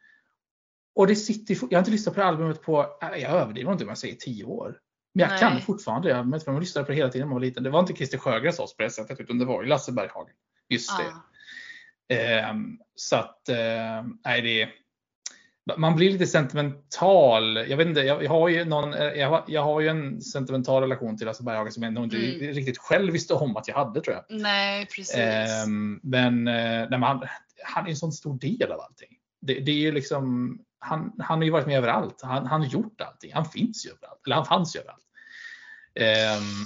[0.95, 3.89] Och det sitter, jag har inte lyssnat på det albumet på, jag överdriver inte om
[3.89, 4.79] jag säger 10 år.
[5.13, 5.39] Men jag Nej.
[5.39, 7.63] kan fortfarande, jag vet, man lyssnade på det hela tiden när man var liten.
[7.63, 10.33] Det var inte Christer Sjögrens oss på det sättet, utan det var ju Lasse Berghagen.
[10.69, 11.03] Just det.
[11.03, 12.15] Ah.
[12.15, 14.69] Ehm, så att, ehm, nej det
[15.77, 17.57] man blir lite sentimental.
[17.69, 20.21] Jag vet inte, jag, jag har ju någon, eh, jag har, jag har ju en
[20.21, 22.53] sentimental relation till Lasse Berghagen som jag nog inte Mm.
[22.53, 24.41] riktigt själv visste om att jag hade tror jag.
[24.41, 25.15] Nej, precis.
[25.15, 27.23] Ehm, men eh, nej, men han,
[27.63, 29.17] han är en sån stor del av allting.
[29.41, 32.19] Det, det är ju liksom, han, han har ju varit med överallt.
[32.21, 33.33] Han, han har gjort allting.
[33.33, 34.21] Han finns ju överallt.
[34.25, 35.03] Eller han fanns ju överallt.
[35.95, 36.65] Ehm,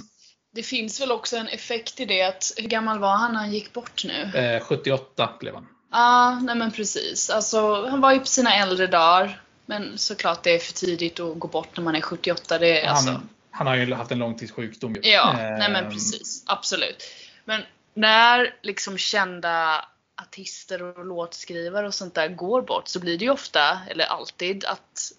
[0.54, 3.52] Det finns väl också en effekt i det att, hur gammal var han när han
[3.52, 4.38] gick bort nu?
[4.38, 5.66] eh, 78 blev han.
[5.92, 7.30] Ja, nej men precis.
[7.30, 9.42] Alltså, han var ju på sina äldre dagar.
[9.66, 12.58] Men såklart det är för tidigt att gå bort när man är 78.
[12.58, 13.10] Det är alltså...
[13.10, 14.94] Han, han har ju haft en långtidssjukdom.
[14.94, 15.10] ju.
[15.10, 16.44] Ja, nej men precis.
[16.46, 17.02] Absolut.
[17.44, 17.62] Men
[17.94, 19.84] när liksom kända
[20.22, 24.64] artister och låtskrivare och sånt där går bort så blir det ju ofta, eller alltid,
[24.64, 25.12] att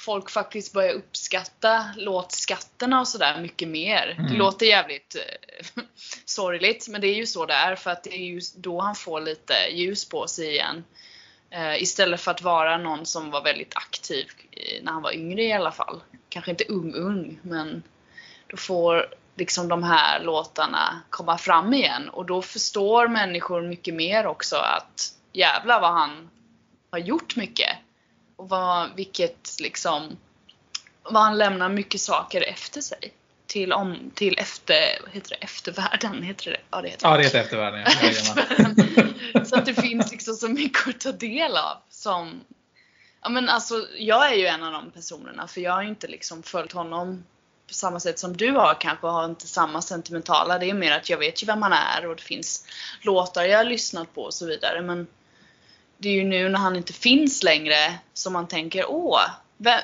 [0.00, 4.06] folk faktiskt börjar uppskatta låtskatterna och sådär mycket mer.
[4.06, 4.36] Det Mm.
[4.36, 5.82] låter jävligt eh,
[6.24, 8.94] sorgligt, men det är ju så det är för att det är ju då han
[8.94, 10.84] får lite ljus på sig igen.
[11.50, 14.26] Eh, istället för att vara någon som var väldigt aktiv
[14.82, 16.00] när han var yngre i alla fall.
[16.28, 17.82] Kanske inte ung-ung, men
[18.46, 24.26] då får liksom de här låtarna komma fram igen och då förstår människor mycket mer
[24.26, 26.30] också att jävla vad han
[26.90, 27.76] har gjort mycket.
[28.36, 30.16] Och vad, vilket liksom,
[31.02, 33.12] vad han lämnar mycket saker efter sig.
[33.46, 34.76] Till, om, till efter,
[35.12, 37.80] heter det, eftervärlden, heter det Ja det heter Ja, det heter eftervärlden.
[37.80, 38.08] Ja.
[38.08, 39.46] Eftervärlden.
[39.46, 42.40] så att det finns liksom så mycket att ta del av som
[43.22, 46.06] Ja men alltså jag är ju en av de personerna för jag har ju inte
[46.06, 47.24] liksom följt honom
[47.66, 50.58] på samma sätt som du har kanske har inte samma sentimentala.
[50.58, 52.66] Det är mer att jag vet ju vem han är och det finns
[53.02, 54.82] låtar jag har lyssnat på och så vidare.
[54.82, 55.06] Men
[55.98, 59.20] det är ju nu när han inte finns längre som man tänker åh,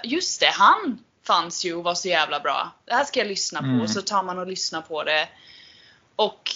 [0.05, 2.71] just det, han fanns ju och var så jävla bra.
[2.85, 3.67] Det här ska jag lyssna på.
[3.67, 3.89] Mm.
[3.89, 5.29] Så tar man och lyssnar på det.
[6.17, 6.51] Och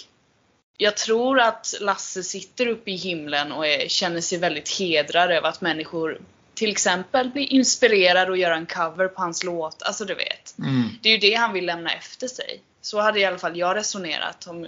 [0.77, 5.49] jag tror att Lasse sitter uppe i himlen och är, känner sig väldigt hedrad över
[5.49, 6.21] att människor
[6.57, 9.83] till exempel blir inspirerade och gör en cover på hans låt.
[9.83, 10.55] Alltså du vet.
[10.59, 10.89] Mm.
[11.01, 12.61] Det är ju det han vill lämna efter sig.
[12.81, 14.67] Så hade i alla fall jag resonerat om,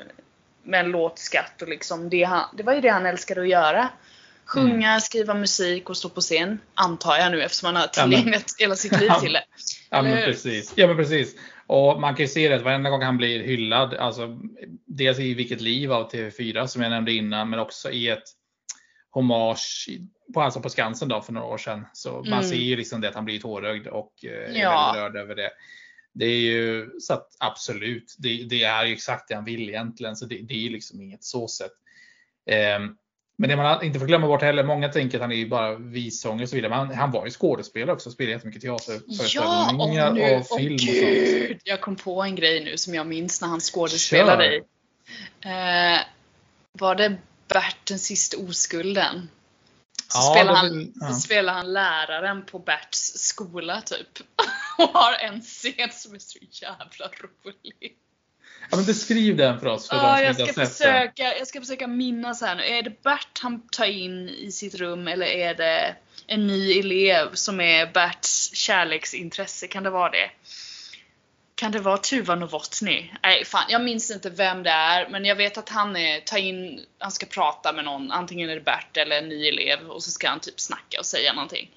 [0.63, 3.89] med en låtskatt och liksom det, han, det var ju det han älskade att göra.
[4.45, 6.59] Sjunga, skriva musik och stå på scen.
[6.73, 9.43] Antar jag nu eftersom han har Ja, men- tillgängligt hela sitt liv till det.
[9.89, 10.73] Ja men precis.
[10.75, 11.35] Ja men precis.
[11.67, 14.39] Och man kan ju se det att varenda gång han blir hyllad, alltså
[14.85, 18.23] dels i Vilket liv av TV4 som jag nämnde innan, men också i ett
[19.11, 19.89] hommage
[20.33, 21.85] på, alltså på Skansen då för några år sedan.
[21.93, 22.43] Så man Mm.
[22.43, 24.69] ser ju liksom det att han blir tårögd och eh, är Ja.
[24.71, 25.51] väldigt rörd över det.
[26.13, 30.15] Det är ju så att absolut, det, det är ju exakt det han vill egentligen.
[30.15, 31.71] Så det, det är ju liksom inget så sätt.
[32.49, 32.95] Ehm,
[33.37, 35.75] Men det man inte får glömma bort heller, många tänker att han är ju bara
[35.75, 36.69] vissångare och så vidare.
[36.69, 40.73] Men han, han var ju skådespelare också, spelade jättemycket Ja, teaterföreställningar och, nu, och film
[40.73, 40.95] och sånt.
[40.95, 44.51] gud, jag kom på en grej nu som jag minns när han skådespelade Kör.
[44.51, 45.95] i.
[45.95, 45.99] Eh,
[46.71, 49.29] var det Bert den sista oskulden?
[50.11, 51.13] Så Ja, spelar, han, vill- ja.
[51.13, 54.07] spelar han läraren på Berts skola typ.
[54.77, 57.95] Och har en scen som är så jävla rolig.
[58.71, 60.67] Ja, men beskriv den för oss, för Ja, jag ska, den.
[60.67, 62.63] försöka, jag ska försöka minnas här nu.
[62.63, 65.95] Är det Bert han tar in i sitt rum eller är det
[66.27, 69.67] en ny elev som är Berts kärleksintresse?
[69.67, 70.31] Kan det vara det?
[71.59, 73.11] Kan det vara Tuva Novotny?
[73.23, 76.37] Nej, fan, jag minns inte vem det är, men jag vet att han är, tar
[76.37, 80.03] in, han ska prata med någon, antingen är det Bert eller en ny elev och
[80.03, 81.71] så ska han typ snacka och säga någonting.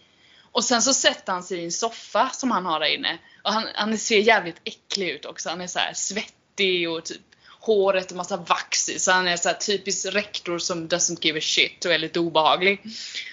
[0.53, 3.19] Och sen så sätter han sig i en soffa som han har där inne.
[3.43, 5.49] Och han, han ser jävligt äcklig ut också.
[5.49, 7.23] Han är så här svettig och typ
[7.61, 8.99] håret och massa vax i.
[8.99, 12.21] Så han är så här typisk rektor som doesn't give a shit och är lite
[12.21, 12.81] obehaglig.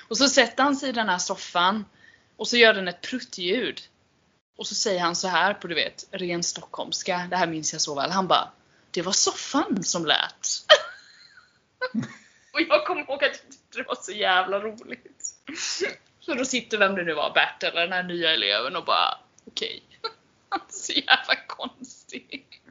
[0.07, 1.85] Och så sätter han sig i den här soffan
[2.37, 3.81] och så gör den ett pruttljud.
[4.59, 7.27] Och så säger han så här på du vet, ren stockholmska.
[7.29, 8.11] Det här minns jag så väl.
[8.11, 8.51] Han bara
[8.91, 10.47] Det var soffan som lät.
[12.53, 13.41] och jag kommer ihåg att
[13.75, 15.35] det var så jävla roligt.
[16.19, 19.17] Så då sitter vem det nu var, Bert eller den här nya eleven och bara
[19.45, 19.83] okej.
[20.49, 22.61] Han är så jävla konstig.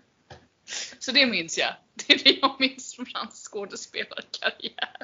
[0.98, 1.74] Så det minns jag.
[1.94, 4.96] Det är det jag minns från hans skådespelarkarriär.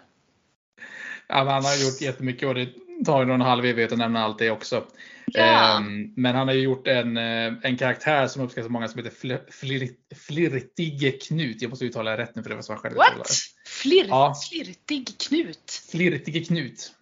[1.27, 2.68] Ja, men han har gjort jättemycket och det
[3.07, 4.87] tar ju någon halv evighet att nämna allt det också.
[5.35, 5.77] Ja.
[5.79, 8.99] Ehm, men han har ju gjort en, eh, en karaktär som uppskattas av många som
[9.05, 9.94] heter Flir- Flir-
[10.27, 11.62] Flirtige Knut.
[11.62, 13.31] Jag måste uttala det rätt nu för det var så jag själv What?
[13.66, 14.35] Flir, Ja.
[14.51, 15.83] Flirtig Knut?
[15.90, 16.92] Flirtige Knut.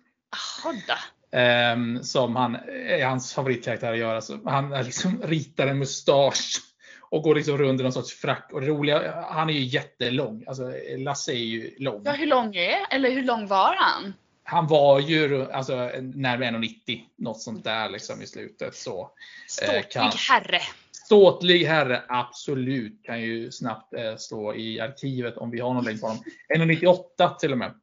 [0.64, 0.94] Jaha då.
[1.38, 2.54] Ehm, som han
[2.88, 4.20] är hans favoritkaraktär att göra.
[4.20, 6.60] Så han är liksom ritar en mustasch
[7.00, 8.48] och går liksom runt i någon sorts frack.
[8.52, 10.44] Och det roliga, han är ju jättelång.
[10.46, 12.02] Alltså Lasse är ju lång.
[12.04, 14.14] Ja, hur lång är, eller hur lång var han?
[14.44, 18.74] Han var ju alltså, närmare 1,90 något sånt där liksom i slutet.
[18.76, 19.10] Så.
[19.48, 20.60] Ståtlig kan- herre.
[21.04, 23.00] Ståtlig herre, absolut.
[23.04, 26.22] Kan ju snabbt eh, stå i arkivet om vi har någon länk på honom.
[26.56, 27.74] 1,98 till och med.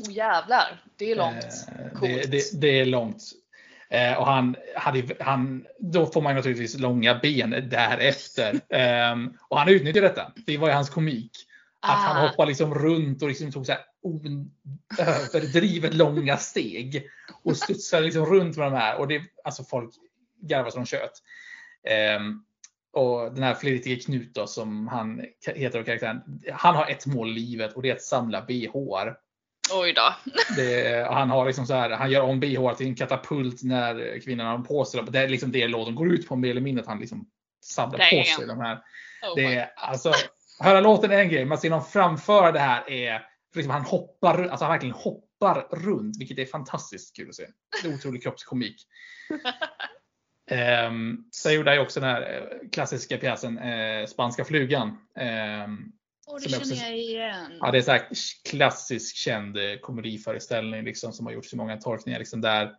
[0.00, 1.44] Oh jävlar, det är långt.
[1.68, 3.22] Eh, det, det, det är långt.
[3.90, 8.60] Eh, och han hade, han, då får man naturligtvis långa ben därefter.
[8.70, 10.32] Ehm, och han utnyttjar detta.
[10.46, 11.30] Det var ju hans komik.
[11.80, 12.28] Att han Ah.
[12.28, 13.72] hoppar liksom runt och liksom tog så
[14.98, 17.06] överdrivet långa steg.
[17.42, 18.98] Och studsade liksom runt med de här.
[18.98, 19.94] Och det, alltså folk
[20.40, 21.22] garvar som kött.
[21.88, 22.44] Ehm,
[22.92, 26.20] och den här flirtige Knut då, som han heter och karaktären.
[26.52, 29.16] Han har ett mål i livet och det är att samla BHR.
[29.72, 30.14] Oj då.
[30.56, 34.46] Det, han har liksom så här, han gör om BH till en katapult när kvinnan
[34.46, 35.02] har på sig.
[35.08, 37.26] Det är liksom det låten går ut på mer eller mindre att han liksom
[37.64, 38.24] samlar på Damn.
[38.24, 38.74] sig de här.
[38.74, 40.12] Oh Det är, alltså,
[40.60, 43.22] höra låten är en grej, men att se någon framföra det här är,
[43.56, 47.46] liksom han hoppar, alltså han verkligen hoppar runt, vilket är fantastiskt kul att se.
[47.82, 48.86] Det är otrolig kroppskomik.
[50.50, 54.98] Um, sen gjorde ju också den här eh, klassiska pjäsen eh, Spanska flugan.
[55.18, 55.92] Ehm,
[56.26, 57.52] Åh, det jag känner också- jag igen.
[57.60, 58.08] Ja, det är så här
[58.48, 62.18] klassisk känd eh, komediföreställning liksom, som har gjorts i många tolkningar.
[62.18, 62.72] Liksom, där,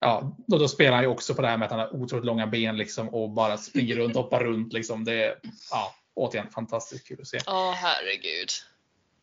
[0.00, 2.24] ja, då, då spelar han ju också på det här med att han har otroligt
[2.26, 4.72] långa ben liksom, och bara springer runt, hoppar runt.
[4.72, 5.04] Liksom.
[5.04, 5.34] Det är
[5.70, 7.38] ja, återigen fantastiskt kul att se.
[7.46, 8.48] Åh herregud.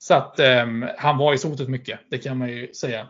[0.08, 3.08] Så att ehm, han var i sotet mycket, det kan man ju säga.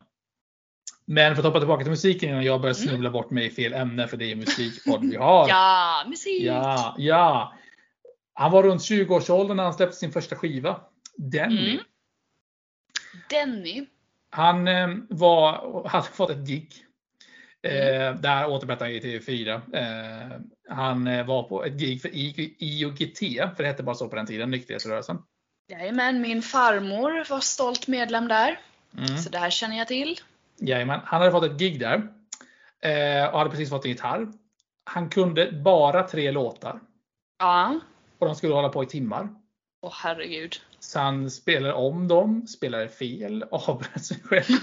[1.06, 3.74] Men för att hoppa tillbaka till musiken innan jag börjar snubbla bort mig i fel
[3.74, 5.48] ämne, för det är musikpodd vi har.
[5.50, 6.44] Ja, musik!
[6.44, 7.54] ja, ja.
[8.34, 10.82] Han var runt 20-årsåldern när han släppte sin första skiva.
[11.18, 11.72] Denny.
[11.72, 11.84] Mm.
[13.30, 13.86] Denny.
[14.30, 16.74] Han eh, var, hade fått ett gig.
[17.62, 19.62] Eh, där återberättar han i TV4.
[19.74, 23.20] Eh, han eh, var på ett gig för IOGT,
[23.56, 25.18] för det hette bara så på den tiden, nykterhetsrörelsen.
[25.68, 28.60] Jajamän, min farmor var stolt medlem där.
[28.98, 29.18] Mm.
[29.18, 30.20] Så det här känner jag till.
[30.60, 31.96] Jajamän, han hade fått ett gig där.
[32.82, 34.28] Eh, och hade precis fått en gitarr.
[34.84, 36.80] Han kunde bara tre låtar.
[37.40, 37.80] Ja.
[38.20, 39.30] Och de skulle hålla på i timmar.
[39.82, 40.56] Åh herregud.
[40.80, 44.44] Så han spelade om dem, spelade fel, avbröt sig själv.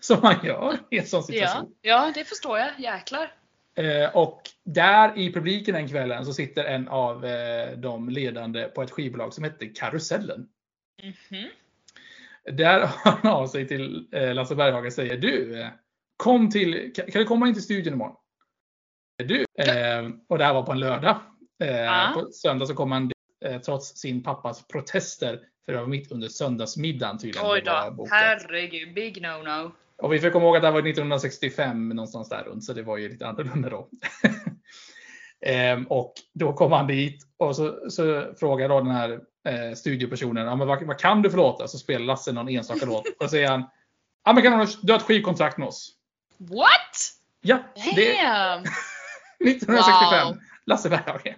[0.00, 1.74] Som man gör i en sån Ja, situation.
[1.80, 2.80] ja, det förstår jag.
[2.80, 3.34] Jäklar.
[3.74, 8.82] Eh, och där i publiken den kvällen så sitter en av eh, de ledande på
[8.82, 10.48] ett skivbolag som hette Karusellen.
[11.02, 11.48] Mhm.
[12.56, 15.66] Där hör han av sig till eh, Lasse Berghagen och säger du,
[16.16, 18.16] kom till, kan, du komma in till studion imorgon?
[19.16, 19.44] Du,
[20.28, 21.20] och det här var på en lördag.
[21.58, 22.12] Ja.
[22.14, 23.12] På söndag så kom han
[23.44, 27.50] eh, trots sin pappas protester, för det var mitt under söndagsmiddagen tydligen.
[27.50, 28.06] Oj då.
[28.10, 28.94] Herregud.
[28.94, 29.72] Big no-no.
[29.96, 32.82] Och vi får komma ihåg att det här var 1965 någonstans där runt, så det
[32.82, 33.88] var ju lite annorlunda då.
[35.46, 40.46] Ehm, och då kom han dit och så, så frågar då den här eh, studiopersonen,
[40.46, 41.66] ja, men vad, vad kan du för låtar?
[41.66, 43.08] Så spelar Lasse någon enstaka låt.
[43.08, 43.64] Och så säger han,
[44.24, 45.92] ja men kan du, har ett skivkontrakt med oss.
[46.38, 47.12] What?
[47.40, 48.64] Ja, det är Damn!
[49.48, 50.28] 1965.
[50.28, 50.38] Wow.
[50.66, 51.34] Lasse Berghagen.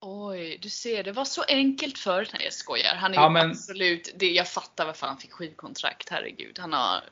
[0.00, 2.28] Oj, du ser, det var så enkelt förr.
[2.32, 2.94] Nej jag skojar.
[2.94, 6.58] Han är Ja, men- absolut, det, jag fattar varför han fick skivkontrakt, herregud.
[6.58, 7.02] Han har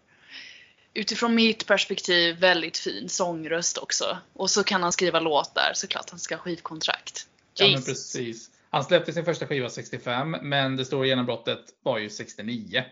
[0.95, 4.19] utifrån mitt perspektiv väldigt fin sångröst också.
[4.33, 7.27] Och så kan han skriva låtar, såklart han ska ha skivkontrakt.
[7.55, 8.51] Ja, men precis.
[8.71, 12.85] Han släppte sin första skiva 65, men det stora genombrottet var ju 69.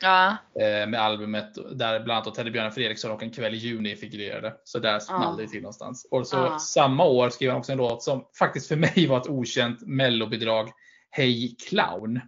[0.00, 3.96] Ja, Eh, med albumet där bland annat Teddy Björn Fredriksson och En kväll i juni
[3.96, 4.54] figurerade.
[4.64, 6.08] Så där small det till någonstans.
[6.10, 6.58] Och så Ja.
[6.58, 10.68] samma år skrev han också en låt som faktiskt för mig var ett okänt mellobidrag.
[11.10, 12.20] Hej clown.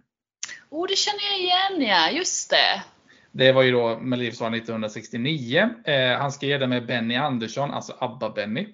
[0.69, 2.83] oh det känner jag igen ja, just det.
[3.31, 5.69] Det var ju då Melodifestivalen 1969.
[5.85, 8.67] Eh, han skrev den med Benny Andersson, alltså ABBA-Benny.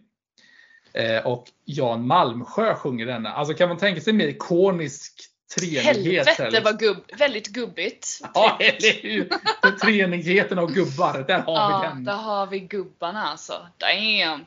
[0.93, 3.33] Eh, och Jan Malmsjö sjunger denna.
[3.33, 5.13] Alltså kan man tänka sig mer ikonisk
[5.55, 6.27] treenighet?
[6.27, 8.21] Helvete vad gubb, väldigt gubbigt.
[8.33, 9.29] Ja, eller hur!
[9.81, 12.03] Treenigheten av gubbar, där har vi Ja, den.
[12.03, 13.67] där har vi gubbarna alltså.
[13.77, 14.45] Damn.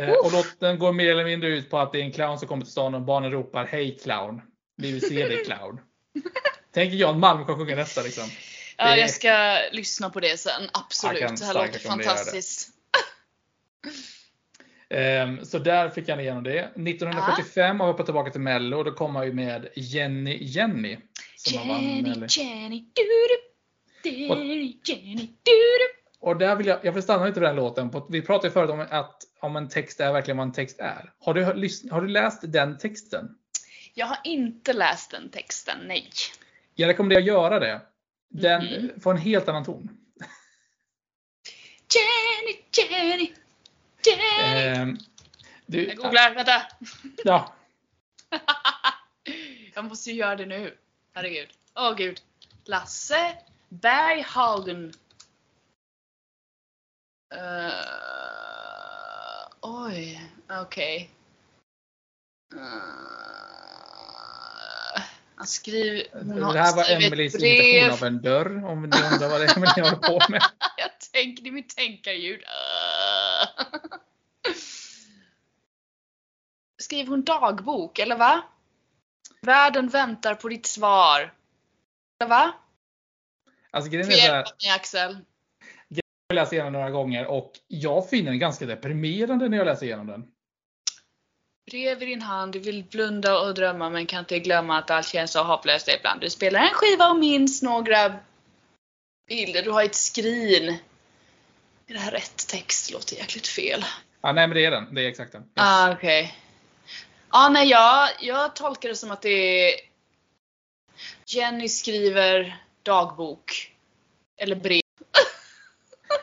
[0.00, 2.48] Eh, och låten går mer eller mindre ut på att det är en clown som
[2.48, 4.42] kommer till stan och barnen ropar Hej clown!
[4.76, 5.80] Vi vill se dig clown.
[6.74, 8.24] Tänker Jan Malmsjö sjunga detta liksom.
[8.76, 10.62] Ja, jag ska lyssna på det sen.
[10.72, 11.20] Absolut.
[11.20, 12.68] Kan det här låter fantastiskt.
[14.90, 16.58] Ehm, Så där fick han igenom det.
[16.58, 20.96] 1975 har vi hoppat tillbaka till Mello och då kom han ju med Jenny Jenny.
[21.56, 22.26] Vann Jenny, Mello.
[22.28, 23.02] Jenny, du
[24.10, 25.52] Jenny, Jenny, du
[26.20, 27.90] Och där vill jag, jag vill stanna lite på den låten.
[28.08, 31.12] Vi pratade ju förut om att om en text är verkligen vad en text är.
[31.18, 31.44] Har du,
[31.90, 33.28] har du läst den texten?
[33.94, 36.10] Jag har inte läst den texten, nej.
[36.74, 37.80] Jag rekommenderar att göra det.
[38.30, 39.00] Den Mhm.
[39.00, 39.88] får en helt annan ton.
[41.94, 43.32] Jenny, Jenny,
[44.40, 44.98] Ehm,
[45.66, 46.62] du, Jag googlar, vänta.
[47.24, 47.54] Ja,
[49.74, 50.76] Jag måste ju göra det nu.
[51.14, 51.48] Herregud.
[51.74, 52.20] Åh gud.
[52.64, 53.36] Lasse
[53.68, 54.92] Berghagen.
[57.34, 57.70] Uh,
[59.60, 61.10] oj, okej.
[62.54, 62.60] Uh,
[65.34, 66.24] han skriver...
[66.52, 68.64] Det här var Emelies imitation av en dörr.
[68.64, 70.42] Om ni undrar vad det är Emelie håller på med.
[70.76, 72.40] Jag tänker, det är mitt tänkarljud.
[72.40, 72.79] Uh.
[76.90, 78.42] Skriver hon dagbok, eller va?
[79.40, 81.34] Världen väntar på ditt svar.
[82.20, 82.52] Eller va?
[83.70, 85.18] Alltså grejen är Får så här, hjälpa mig Axel.
[85.88, 89.64] jag har läst igenom den några gånger och jag finner den ganska deprimerande när jag
[89.64, 90.30] läser igenom den.
[91.70, 95.08] Brev i din hand, du vill blunda och drömma men kan inte glömma att allt
[95.08, 96.20] känns så hopplöst ibland.
[96.20, 98.14] Du spelar en skiva och minns några
[99.28, 99.62] bilder.
[99.62, 100.68] Du har ett skrin.
[101.86, 102.92] Är det här rätt text?
[102.92, 103.84] Låter jäkligt fel.
[104.20, 104.94] Ja, nej men det är den.
[104.94, 105.42] Det är exakt den.
[105.42, 105.50] Yes.
[105.54, 106.36] Ah, okej.
[107.32, 109.80] Ja, nej, jag, jag tolkar det som att det är
[111.26, 113.76] Jenny skriver dagbok.
[114.36, 114.80] Eller brev.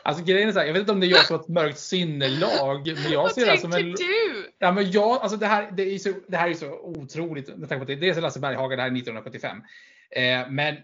[0.04, 1.48] Alltså grejen är så här, jag vet inte om det är jag som har ett
[1.48, 3.92] mörkt sinnelag, men jag Vad ser det här som en...
[3.92, 4.52] du?
[4.58, 7.68] Ja, men jag, alltså det, här, det, är så, det här är så otroligt med
[7.68, 9.62] tanke på att det dels är Lasse Berghagen, det här är 1975.
[10.10, 10.76] Eh, men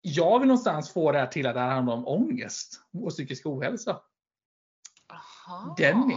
[0.00, 3.46] jag vill någonstans få det här till att det här handlar om ångest och psykisk
[3.46, 4.00] ohälsa.
[5.12, 5.74] Aha.
[5.78, 6.16] Denny.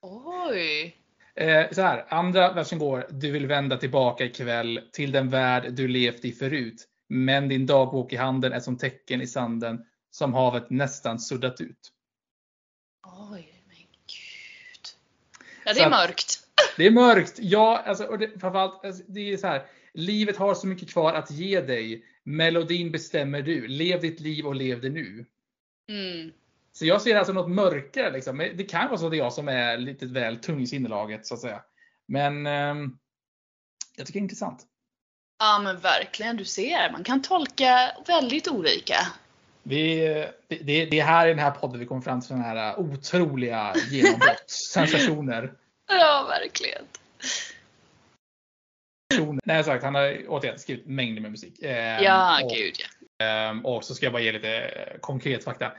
[0.00, 0.96] Oj.
[1.40, 3.06] Eh, så här, andra versen går.
[3.10, 6.86] Du vill vända tillbaka ikväll till den värld du levt i förut.
[7.08, 11.92] Men din dagbok i handen är som tecken i sanden som havet nästan suddat ut.
[13.32, 14.88] Oj, men gud.
[15.64, 16.38] Ja, det är mörkt.
[16.76, 17.38] Det är mörkt.
[17.38, 19.66] Ja, alltså, och det, framförallt, alltså, det är så här.
[19.94, 22.04] Livet har så mycket kvar att ge dig.
[22.24, 23.68] Melodin bestämmer du.
[23.68, 25.26] Lev ditt liv och lev det nu.
[25.88, 26.32] Mm.
[26.80, 28.10] Så jag ser som något mörkare.
[28.10, 28.38] Liksom.
[28.38, 31.26] Det kan vara så att det är jag som är lite väl tung i sinnelaget
[31.26, 31.62] så att säga.
[32.08, 32.98] Men ehm,
[33.96, 34.62] jag tycker det är intressant.
[35.38, 36.92] Ja men verkligen, du ser.
[36.92, 38.96] Man kan tolka väldigt olika.
[39.62, 39.98] Vi,
[40.48, 43.74] det, det är här i den här podden vi kommer fram till sådana här otroliga
[43.90, 44.50] genombrott.
[44.50, 45.52] sensationer.
[45.88, 46.84] Ja, verkligen.
[49.44, 51.62] Nej, sagt, han har återigen skrivit mängder med musik.
[51.62, 53.24] Ehm, Ja, och, gud ja.
[53.24, 55.72] ehm, och så ska jag bara ge lite eh, konkret fakta.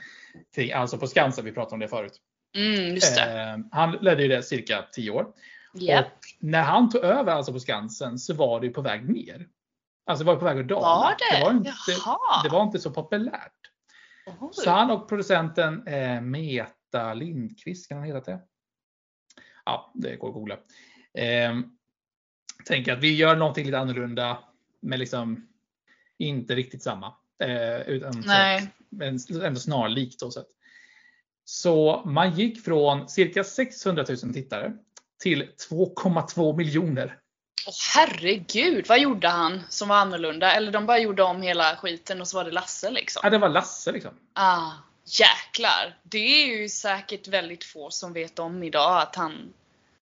[0.54, 2.20] Kring, alltså på Skansen, vi pratade om det förut.
[2.56, 3.20] Mm, det.
[3.20, 5.26] Ehm, han ledde ju det cirka 10 år.
[5.74, 6.06] Japp.
[6.06, 9.48] Och när han tog över alltså på Skansen så var det ju på väg ner.
[10.06, 10.80] Alltså det var på väg att dala.
[10.80, 11.36] Var det?
[11.36, 11.72] Det var inte,
[12.42, 13.52] det var inte så populärt.
[14.40, 14.48] Oj.
[14.52, 18.40] Så han och producenten eh, Meta Lindqvist, kan han heta det?
[19.64, 20.58] Ja, det går att googla.
[21.14, 21.58] Eh,
[22.64, 24.38] tänker att vi gör någonting lite annorlunda,
[24.80, 25.48] men liksom
[26.18, 27.14] inte riktigt samma.
[27.38, 28.68] Eh, utan Nej.
[28.92, 30.20] Men ändå snarlikt.
[30.20, 30.46] Så, sätt.
[31.44, 34.72] så man gick från cirka 600 000 tittare
[35.22, 37.18] till 2,2 miljoner.
[37.66, 40.52] Åh herregud, vad gjorde han som var annorlunda?
[40.52, 43.20] Eller de bara gjorde om hela skiten och så var det Lasse liksom?
[43.24, 44.10] Ja, det var Lasse liksom.
[44.32, 44.70] Ah,
[45.04, 45.98] jäklar!
[46.02, 49.52] Det är ju säkert väldigt få som vet om idag att han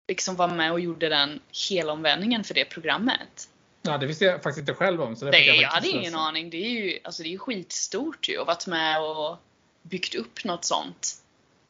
[0.07, 3.49] liksom var med och gjorde den helomvändningen för det programmet.
[3.85, 5.15] Ja, det visste jag faktiskt inte själv om.
[5.15, 6.49] Så det fick jag faktiskt hade ingen aning.
[6.49, 9.37] Det är ju alltså det är skitstort ju att varit med och
[9.81, 11.15] byggt upp något sånt.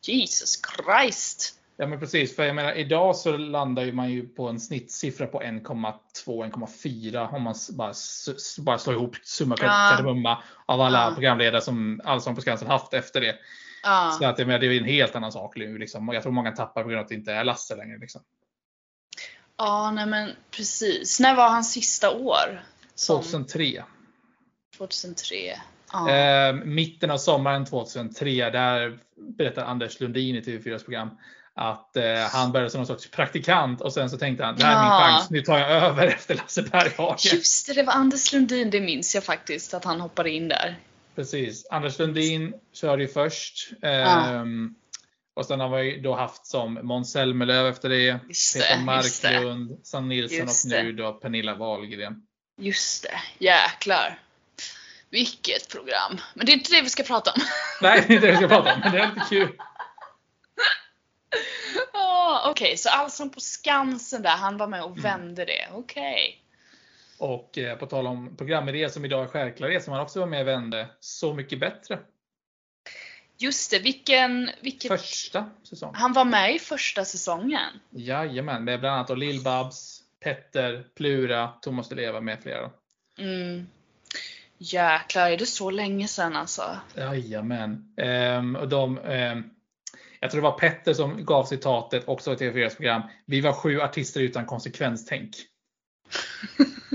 [0.02, 1.60] Jesus Christ!
[1.78, 5.28] Ja men precis, för jag menar idag så landar ju man ju på en snittsiffra
[5.28, 7.94] på 1,2-1,4 om man bara,
[8.60, 9.68] bara slår ihop summa Ja.
[9.68, 11.12] kardemumma av alla Ja.
[11.14, 13.36] programledare som Allsång på Skansen haft efter det.
[13.84, 14.18] Ja.
[14.20, 15.78] Så att jag menar, det är en helt annan sak nu.
[15.78, 16.10] Liksom.
[16.10, 17.98] Och jag tror många tappar på grund av att det inte är Lasse längre.
[17.98, 18.22] Liksom.
[19.58, 21.20] Ja, nej men precis.
[21.20, 22.64] När var hans sista år?
[22.96, 23.84] Som 2003.
[24.78, 25.36] 2003.
[25.92, 26.10] Ja.
[26.10, 29.00] Eh, mitten av sommaren 2003, där
[29.38, 31.10] berättar Anders Lundin i TV4s program
[31.54, 34.76] att eh, han började som någon sorts praktikant och sen så tänkte han det här
[34.76, 35.18] är min Ja.
[35.18, 37.18] chans, nu tar jag över efter Lasse Berghagen.
[37.34, 40.80] Just det, det var Anders Lundin, det minns jag faktiskt att han hoppade in där.
[41.16, 41.68] Precis.
[41.70, 43.70] Anders Lundin körde ju först.
[43.82, 44.76] Ehm,
[45.36, 48.20] Och sen har vi då haft som Måns Zelmerlöw efter det.
[48.28, 48.78] Just Peter.
[48.82, 52.28] Marklund, Sanna Nilsson Just och nu då Pernilla Wahlgren.
[52.58, 54.20] Just det, jäklar.
[55.10, 56.18] Vilket program.
[56.34, 57.42] Men det är inte det vi ska prata om.
[57.82, 59.58] Nej, det är inte det vi ska prata om, men det är lite kul.
[61.94, 65.68] Ah, Okej, så Allsång på Skansen där, han var med och vände det.
[65.74, 66.42] Okej.
[67.18, 70.42] Och eh, på tal om programidé som idag är självklarhet som han också var med
[70.42, 72.00] och vände, Så mycket bättre.
[73.38, 74.50] Just det, vilken...
[74.62, 74.92] vilket...
[74.92, 75.92] Första säsong.
[75.96, 77.80] Han var med i första säsongen.
[77.90, 82.72] Jajamän, med bland annat Lill-Babs, Petter, Plura, Thomas Leva med flera.
[83.18, 83.68] Mm.
[84.58, 86.80] Jäklar, är det så länge sedan alltså?
[86.96, 87.94] Jajamän.
[87.98, 89.44] Ehm, och de, ehm,
[90.20, 93.02] jag tror det var Petter som gav citatet också i TV4s program.
[93.26, 95.36] Vi var sju artister utan konsekvenstänk.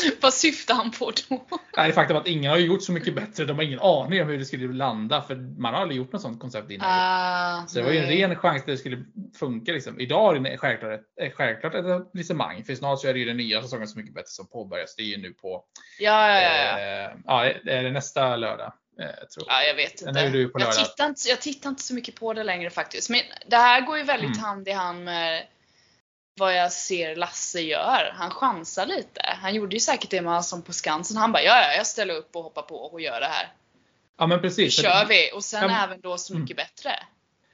[0.20, 1.46] Vad syftar han på då?
[1.76, 3.44] Nej, faktum att ingen har gjort så mycket bättre.
[3.44, 5.22] De har ingen aning om hur det skulle landa.
[5.22, 6.88] För man har aldrig gjort något sånt koncept innan.
[6.90, 9.04] Ah, så det var ju en ren chans att det skulle
[9.38, 9.72] funka.
[9.72, 10.00] Liksom.
[10.00, 12.64] Idag är det självklart ett, självklart ett etablissemang.
[12.64, 14.96] För snart så är det ju den nya säsongen Så mycket bättre som påbörjas.
[14.96, 15.64] Det är ju nu på
[15.98, 16.78] Ja, ja, ja.
[16.78, 18.72] eh, ja, det är det nästa lördag.
[19.00, 19.46] Eh, tror jag.
[19.48, 20.20] Ja, jag vet inte.
[20.58, 21.28] jag, tittar inte.
[21.28, 23.10] Jag tittar inte så mycket på det längre faktiskt.
[23.10, 24.38] Men det här går ju väldigt Mm.
[24.44, 25.42] hand i hand med
[26.38, 28.12] vad jag ser Lasse gör.
[28.14, 29.20] Han chansar lite.
[29.42, 31.16] Han gjorde ju säkert det med Allsång på Skansen.
[31.16, 33.52] Han bara, ja, ja, jag ställer upp och hoppar på och gör det här.
[34.18, 34.76] Ja men Nu precis.
[34.76, 35.30] För- kör vi!
[35.34, 36.90] Och sen Ja, även då Så mycket bättre.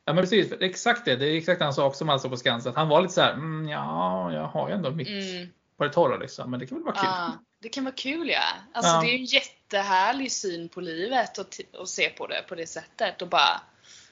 [0.04, 1.16] Ja men precis, det exakt det.
[1.16, 2.72] Det är exakt han sa också med Alltså på Skansen.
[2.76, 5.48] Han var lite så här, mm, ja, jag har ju ändå mitt Mm.
[5.76, 6.50] på det torra liksom.
[6.50, 7.04] Men det kan väl vara kul.
[7.04, 8.42] Ja, det kan vara kul ja.
[8.74, 9.00] Alltså Ja.
[9.00, 13.22] det är en jättehärlig syn på livet att, att se på det på det sättet
[13.22, 13.60] och bara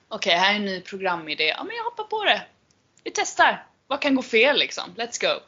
[0.08, 1.44] Okej, här är en ny programidé.
[1.44, 2.42] Ja men jag hoppar på det.
[3.04, 3.66] Vi testar.
[3.90, 4.84] Vad kan gå fel liksom?
[4.96, 5.40] Let's go.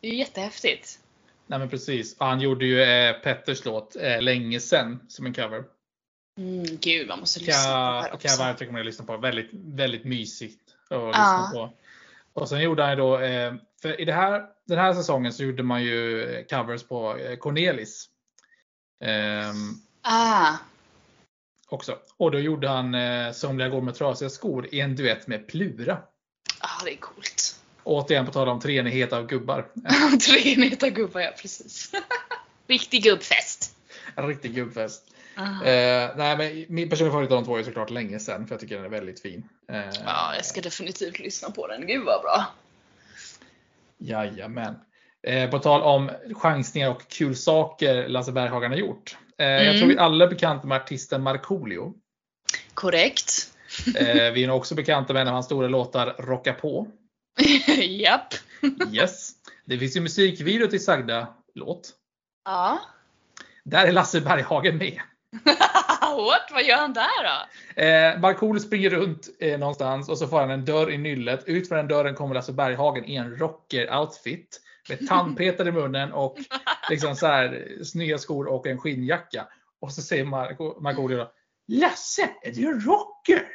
[0.00, 0.98] Det är jättehäftigt.
[1.46, 2.16] Nej men precis.
[2.18, 5.64] Och han gjorde ju eh, Petters låt eh, länge sen som en cover.
[6.38, 8.42] Mm, gud, man måste Kan lyssna på det här kan jag också.
[8.42, 9.16] varmt rekommendera att lyssna på.
[9.16, 11.06] Väldigt, väldigt mysigt att Ja.
[11.06, 11.72] lyssna på.
[12.40, 15.42] Och sen gjorde han ju då, eh, för i det här, den här säsongen så
[15.44, 18.08] gjorde man ju eh, covers på eh, Cornelis.
[19.04, 20.54] Ehm, Ah,
[21.68, 21.98] också.
[22.16, 25.98] Och då gjorde han eh, Somliga går med trasiga skor i en duett med Plura.
[26.84, 27.56] Det är coolt.
[27.84, 29.66] Återigen på tal om treenighet av gubbar.
[30.28, 31.92] Tre enheter gubbar, ja precis.
[32.66, 33.74] Riktig gubbfest.
[34.16, 35.02] En riktig gubbfest.
[35.36, 38.60] Eh, nej, men min personliga favorit av de två är såklart länge sen för jag
[38.60, 39.48] tycker den är väldigt fin.
[39.72, 41.86] Eh, Ja, jag ska definitivt lyssna på den.
[41.86, 42.46] Gud vad bra.
[43.98, 44.74] Jajamän.
[45.26, 49.16] Eh, på tal om chansningar och kul saker Lasse Berghagen har gjort.
[49.38, 49.78] Eh, Jag Mm.
[49.78, 51.94] tror vi alla är bekanta med artisten Markoolio.
[52.74, 53.48] Korrekt.
[53.96, 56.88] Eh, vi är nog också bekanta med en av hans stora låtar Rocka på.
[57.82, 58.34] Japp.
[58.92, 59.30] Yes.
[59.64, 61.92] Det finns ju musikvideo till sagda låt.
[62.44, 62.80] Ja.
[63.64, 65.00] Där är Lasse Berghagen med.
[66.16, 66.50] What?
[66.52, 67.82] Vad gör han där då?
[67.82, 71.44] Eh, Markoolio springer runt eh, någonstans och så får han en dörr i nyllet.
[71.46, 74.60] Ut från den dörren kommer Lasse Berghagen i en rocker-outfit.
[74.88, 76.38] Med tandpetare i munnen och
[76.90, 79.46] liksom så här, snygga skor och en skinnjacka.
[79.80, 80.24] Och så säger
[80.80, 81.32] Markoolio då
[81.68, 83.48] Lasse, är du en rocker?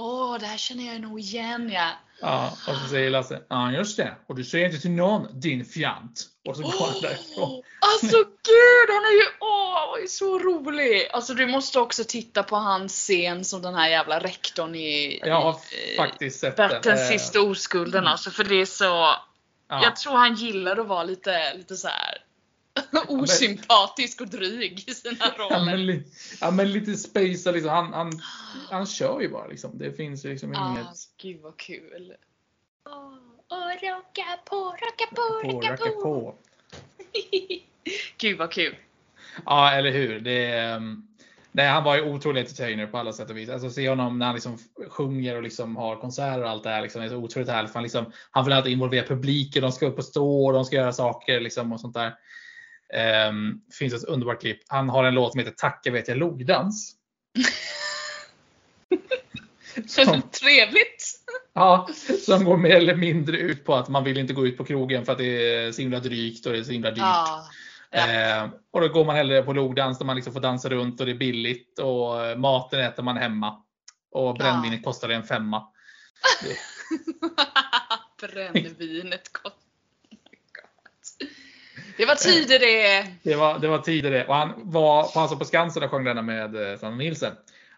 [0.00, 1.90] Åh, det här känner jag nog igen ja.
[2.20, 4.14] Ja, och så säger Lasse, ja just det.
[4.26, 6.26] Och du säger inte till någon, din fjant.
[6.48, 7.62] Och så går han därifrån.
[7.80, 11.08] Alltså gud, han är ju, åh, ju så rolig!
[11.12, 15.40] Alltså du måste också titta på hans scen som den här jävla rektorn i, Jag
[15.40, 15.56] har
[15.92, 19.20] i faktiskt sett Bert den Eh, sista oskulden alltså, för det är så, ja.
[19.68, 22.18] jag tror han gillar att vara lite, lite så här
[23.08, 25.76] osympatisk och dryg i sina Ja men, roller.
[25.76, 26.04] li-
[26.40, 27.68] ja men lite space liksom.
[27.70, 28.12] Han, han,
[28.70, 29.78] han kör ju bara liksom.
[29.78, 30.88] Det finns ju liksom Ah, inget.
[31.22, 32.14] gud vad kul.
[33.82, 36.02] Rocka på, rocka på, På, rocka racka på.
[36.02, 36.34] på.
[38.18, 38.76] Gud vad kul.
[39.46, 40.20] Ja, eller hur.
[40.20, 41.06] Det, ehm,
[41.52, 43.48] nej, han var ju otrolig entertainer på alla sätt och vis.
[43.48, 44.58] Alltså se honom när han liksom
[44.88, 46.82] sjunger och liksom har konserter och allt det här.
[46.82, 47.74] Liksom, det är så otroligt härligt.
[47.74, 49.62] Han, liksom, han vill alltid involvera publiken.
[49.62, 52.14] De ska upp och stå och de ska göra saker liksom, och sånt där.
[53.28, 54.60] Um, finns ett underbart klipp.
[54.66, 56.94] Han har en låt som heter Tacka vet jag logdans.
[59.86, 61.04] Som, Trevligt.
[61.52, 61.88] ja,
[62.26, 65.04] som går mer eller mindre ut på att man vill inte gå ut på krogen
[65.04, 66.98] för att det är så himla drygt och det är så himla dyrt.
[66.98, 67.48] Ja.
[67.90, 68.42] Ja.
[68.42, 71.06] Eh, och då går man hellre på logdans där man liksom får dansa runt och
[71.06, 73.62] det är billigt och eh, maten äter man hemma.
[74.10, 75.66] Och brännvinet kostar en femma.
[78.20, 79.67] Brännvinet gott.
[81.98, 83.06] Det var tider det.
[83.22, 84.26] Det var, det var tider det.
[84.26, 87.32] Och han var på, alltså på Skansen och sjöng denna med eh, Sanna Nilsen.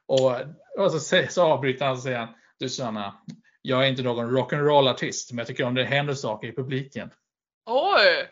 [0.06, 0.32] Och,
[0.78, 3.14] och så, så avbryter han och säger han, du Sanna,
[3.62, 7.10] jag är inte någon rock'n'roll artist men jag tycker om det händer saker i publiken.
[7.66, 8.28] Oj!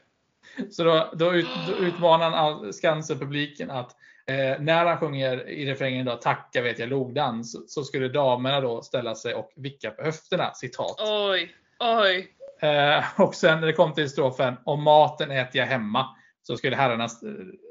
[0.71, 6.07] Så då, då, ut, då utmanar han Skansen-publiken att eh, när han sjunger i refrängen
[6.07, 10.03] då, tacka vet jag logdans, så, så skulle damerna då ställa sig och vicka på
[10.03, 10.97] höfterna, citat.
[11.01, 11.55] Oj!
[11.79, 12.38] Oj!
[12.61, 16.77] Eh, och sen när det kom till strofen, om maten äter jag hemma, så skulle
[16.77, 17.09] herrarna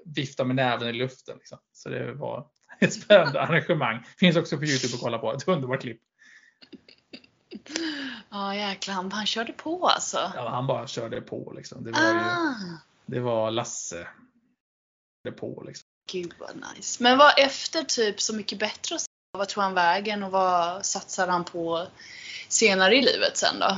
[0.05, 1.38] vifta med näven i luften.
[1.38, 1.57] Liksom.
[1.73, 2.47] Så det var
[2.79, 4.03] ett spännande arrangemang.
[4.19, 6.01] Finns också på Youtube att kolla på, ett underbart klipp.
[8.29, 10.31] Ja jäklar, han, han körde på alltså.
[10.35, 11.83] Ja, han bara körde på liksom.
[11.83, 12.55] Det var, ju, Ah,
[13.05, 14.07] det var Lasse.
[15.23, 15.83] Det på liksom.
[16.11, 17.03] gud vad nice.
[17.03, 18.97] Men vad efter typ Så mycket bättre
[19.31, 21.88] vad tog han vägen och vad satsar han på
[22.47, 23.77] senare i livet sen då?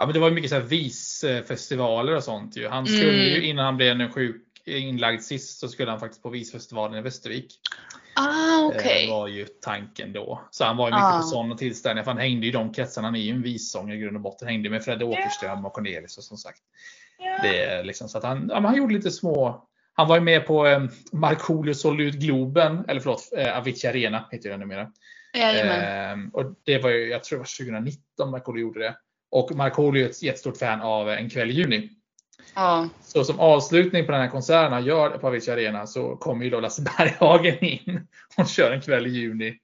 [0.00, 2.68] Ja, men det var ju mycket så här visfestivaler och sånt ju.
[2.68, 3.20] Han skulle Mm.
[3.20, 7.02] ju innan han blev en sjuk inlagd sist så skulle han faktiskt på visfestivalen i
[7.02, 7.60] Västervik.
[8.16, 8.72] Ah.
[8.72, 10.40] Eh, var ju tanken då.
[10.50, 11.16] Så han var ju mycket Ah.
[11.18, 12.04] på sådana tillställningar.
[12.04, 13.06] För han hängde i de kretsarna.
[13.06, 14.48] Han är ju en vissångare i grund och botten.
[14.48, 16.60] Hängde med Fredde Åkerström och Cornelis och som sagt.
[17.18, 17.42] Ja.
[17.42, 19.66] Det liksom så att han, ja, han gjorde lite små.
[19.94, 20.82] Han var ju med på eh,
[21.12, 22.84] Markoolio sålde ut Globen.
[22.88, 24.86] Eller förlåt, eh, Avicii Arena heter det numera.
[26.12, 28.96] Eh, och det var ju, jag tror det var 2019 Markoolio gjorde det.
[29.30, 31.90] Och Markoolio är ett jättestort fan av En kväll i juni.
[32.54, 32.88] Ja.
[33.02, 36.50] Så som avslutning på den här konserten han gör på Avicii Arena så kommer ju
[36.50, 38.06] då Lasse Berghagen in
[38.36, 39.58] och kör en kväll i juni.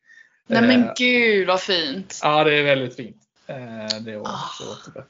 [0.47, 2.21] Nej men Eh, gud vad fint.
[2.23, 3.17] Ja, det är väldigt fint.
[3.47, 4.51] Eh, Det var Ah.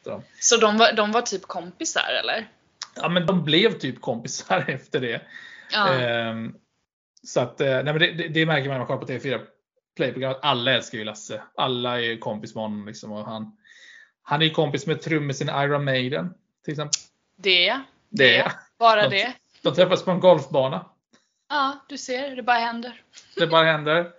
[0.04, 0.22] så.
[0.40, 2.48] Så de var, de var typ kompisar eller?
[2.96, 5.20] Ja, men de blev typ kompisar efter det.
[5.72, 5.92] Ja.
[5.94, 6.54] Ehm,
[7.22, 9.40] Så att, eh, nej, men det, det, det märker man när man kollar på TV4
[9.96, 10.38] Play-programmet.
[10.42, 11.42] Alla älskar ju Lasse.
[11.57, 12.86] Alla är ju kompis med honom.
[12.86, 13.57] Liksom, och han,
[14.29, 16.35] han är ju kompis med trummisen Iron Maiden.
[16.64, 17.01] Till exempel.
[17.37, 17.81] Det.
[18.09, 18.53] Det är.
[18.79, 19.33] Bara De- det.
[19.62, 20.87] De träffas på en golfbana.
[21.49, 22.37] Ja, du ser.
[22.37, 23.03] Det bara händer.
[23.37, 24.12] Det bara händer.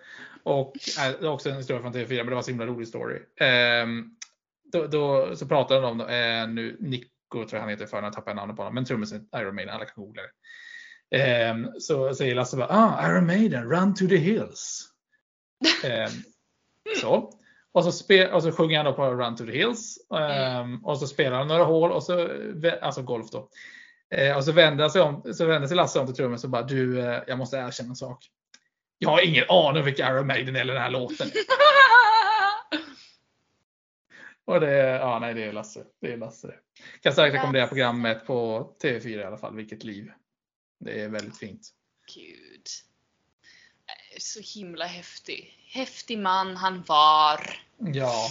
[0.43, 2.65] Och äh, det är också en historia från TV4, men det var en så himla
[2.65, 3.19] rolig story.
[3.39, 4.15] Ehm,
[4.63, 8.13] då, då så pratade de om, eh, nu, Nico tror jag han heter för, jag
[8.13, 11.17] tappar namnet på honom, men trummisen Iron Maiden, alla kan googla det.
[11.17, 14.89] Ehm, så säger Lasse bara, ah, Iron Maiden, run to the hills.
[15.83, 16.11] Ehm,
[17.01, 17.33] så.
[17.71, 19.97] Och så, spe, och så sjunger han då på Run to the Hills.
[20.19, 22.29] Ehm, Och så spelar han några hål, och så,
[22.81, 23.49] alltså golf då.
[24.15, 26.63] Eh, och så vänder, sig om, så vänder sig Lasse om till trummen och bara,
[26.63, 28.25] du, eh, jag måste erkänna en sak.
[28.97, 31.27] Jag har ingen aning om vilka Iron Maiden eller den här låten.
[34.45, 35.83] Och det, ja, nej, det är Lasse.
[36.01, 36.53] Det är Lasse.
[37.01, 40.11] Kan starkt rekommendera programmet på TV4 i alla fall, Vilket liv.
[40.79, 41.69] Det är väldigt fint.
[42.15, 42.46] Gud.
[44.19, 45.53] Så himla häftig.
[45.73, 47.59] Häftig man han var.
[47.77, 48.29] Ja.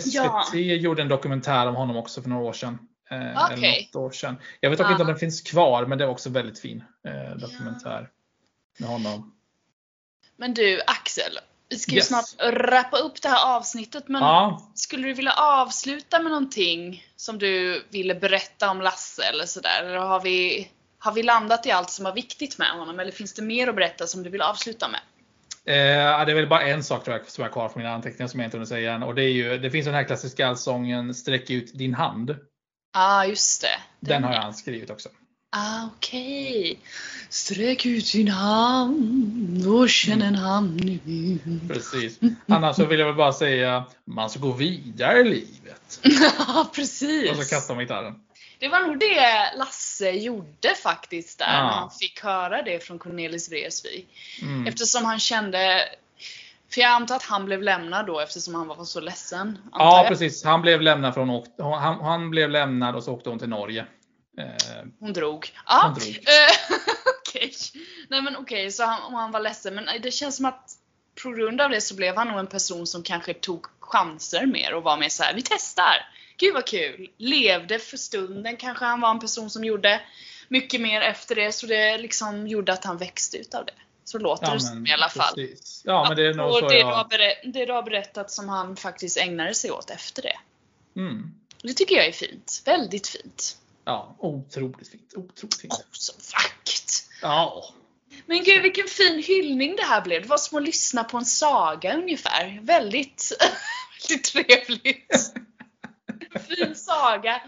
[0.00, 0.44] SVT Ja.
[0.54, 2.78] gjorde en dokumentär om honom också för några år sedan.
[3.10, 4.36] Eh, något år sedan.
[4.60, 4.90] Jag vet dock Ja.
[4.90, 8.08] inte om den finns kvar, men det var också väldigt fin eh, dokumentär.
[8.78, 9.34] Med honom.
[10.36, 12.06] Men du Axel, vi ska ju Yes.
[12.08, 12.24] snart
[12.54, 17.84] rappa upp det här avsnittet men Ja, skulle du vilja avsluta med någonting som du
[17.90, 19.82] ville berätta om Lasse eller sådär?
[19.84, 20.68] Eller har vi,
[20.98, 23.00] har vi landat i allt som var viktigt med honom?
[23.00, 25.00] Eller finns det mer att berätta som du vill avsluta med?
[25.66, 28.28] Eh, det är väl bara en sak tror jag som är kvar från mina anteckningar
[28.28, 29.02] som jag inte hunnit säga än.
[29.02, 32.30] Och det är ju, det finns den här klassiska allsången Sträck ut din hand.
[32.30, 32.36] Ja,
[32.92, 34.08] ah, just det.
[34.08, 35.08] Den har jag skrivit också.
[35.52, 36.78] Ah, okej.
[37.28, 41.38] Sträck ut din hand och känn en hand nu.
[41.68, 42.18] Precis.
[42.48, 46.00] Annars så vill jag väl bara säga, man ska gå vidare i livet.
[46.38, 47.36] Ja, Och precis.
[47.48, 48.14] så kastar man gitarren.
[48.58, 51.62] Det var nog det Lasse gjorde faktiskt där Ja.
[51.62, 54.06] när han fick höra det från Cornelis Vreeswijk.
[54.42, 54.66] Mm.
[54.66, 55.80] Eftersom han kände,
[56.74, 59.58] för jag antar att han blev lämnad då eftersom han var så ledsen.
[59.72, 60.08] Ja jag.
[60.08, 63.86] precis, han blev lämnad från han, han blev lämnad och så åkte hon till Norge.
[64.38, 65.52] Eh, Hon drog.
[65.64, 66.08] Hon drog.
[66.08, 66.76] eh,
[67.20, 67.52] okej.
[68.08, 69.74] Nej men okej, så han, han var ledsen.
[69.74, 70.70] Men det känns som att
[71.22, 74.74] på grund av det så blev han nog en person som kanske tog chanser mer
[74.74, 75.94] och var mer så här: vi testar.
[76.36, 77.10] gud vad kul.
[77.16, 80.00] Levde för stunden kanske han var en person som gjorde
[80.48, 83.72] mycket mer efter det så det liksom gjorde att han växte ut av det.
[84.04, 85.34] Så låter Ja, det som i alla fall.
[85.34, 85.82] precis.
[85.84, 87.06] Ja, men det är nog och så det, jag...
[87.44, 90.38] det du har berättat som han faktiskt ägnade sig åt efter det.
[90.96, 91.34] Mm.
[91.62, 92.62] Det tycker jag är fint.
[92.64, 93.56] Väldigt fint.
[93.90, 95.14] Ja, otroligt fint.
[95.16, 95.72] Otroligt fint.
[95.72, 96.90] Åh, så vackert!
[97.22, 97.64] Ja.
[98.26, 100.22] Men gud vilken fin hyllning det här blev.
[100.22, 102.60] Det var som att lyssna på en saga ungefär.
[102.62, 103.32] Väldigt,
[104.08, 105.32] väldigt trevligt.
[106.48, 107.42] fin saga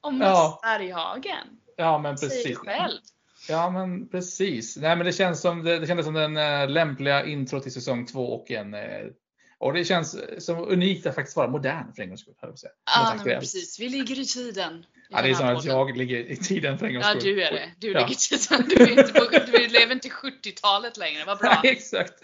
[0.00, 0.60] om Ja.
[0.62, 1.46] Berghagen.
[1.76, 2.58] Ja, men precis.
[2.58, 3.00] själv.
[3.48, 4.76] Ja, men precis.
[4.76, 8.06] Nej, men det känns som det, det kändes som den eh, lämpliga intro till säsong
[8.06, 8.80] två och en eh,
[9.58, 12.34] och det känns eh, som unikt att faktiskt vara modern för en gångs skull.
[12.84, 13.80] Ja, men precis.
[13.80, 14.84] Vi ligger i tiden.
[15.08, 17.52] Ja, det är snarare att jag ligger i tiden för en gångs Ja, du är
[17.52, 17.70] det.
[17.78, 17.98] Du Ja.
[18.00, 18.68] ligger i tiden.
[18.68, 21.24] Du, är inte på, du lever inte i 70-talet längre.
[21.24, 21.60] Vad bra.
[21.62, 22.14] Nej, exakt.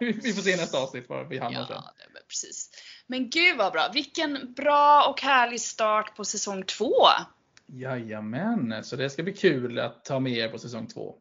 [0.00, 1.76] Vi får se nästa avsnitt var vi hamnar sen.
[1.76, 2.70] Ja, nej, men precis.
[3.06, 3.90] Men gud vad bra.
[3.94, 6.94] Vilken bra och härlig start på säsong två.
[7.66, 11.14] Jajamän, så det ska bli kul att ta med er på säsong två.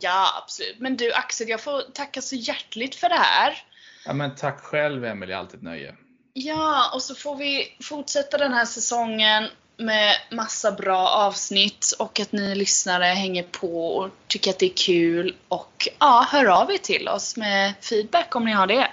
[0.00, 0.78] Ja, absolut.
[0.78, 3.58] Men du Axel, jag får tacka så hjärtligt för det här.
[4.06, 5.96] Ja, men tack själv Emelie, alltid ett nöje.
[6.32, 9.48] Ja, och så får vi fortsätta den här säsongen
[9.78, 14.76] med massa bra avsnitt och att ni lyssnare hänger på och tycker att det är
[14.76, 18.88] kul och ja, hör av er till oss med feedback om ni har det.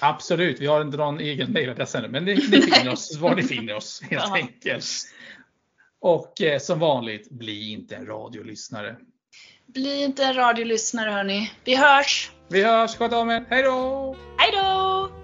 [0.00, 3.42] Absolut, vi har inte någon egen mejladress ännu, men ni, ni finner oss var ni
[3.42, 4.34] finner oss helt Ja.
[4.34, 4.86] enkelt.
[6.00, 8.96] Och eh, som vanligt, bli inte en radiolyssnare.
[9.66, 11.52] Bli inte en radiolyssnare hörni.
[11.64, 12.30] Vi hörs!
[12.48, 14.16] Vi hörs, sköt om er, hej då!
[14.38, 15.19] Hej då!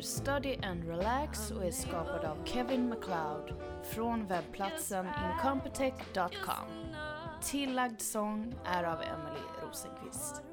[0.00, 6.94] Heter Study and Relax och är skapad av Kevin MacLeod från webbplatsen incompetech.com.
[7.42, 10.49] Tillagd sång är av Emily Rosenqvist.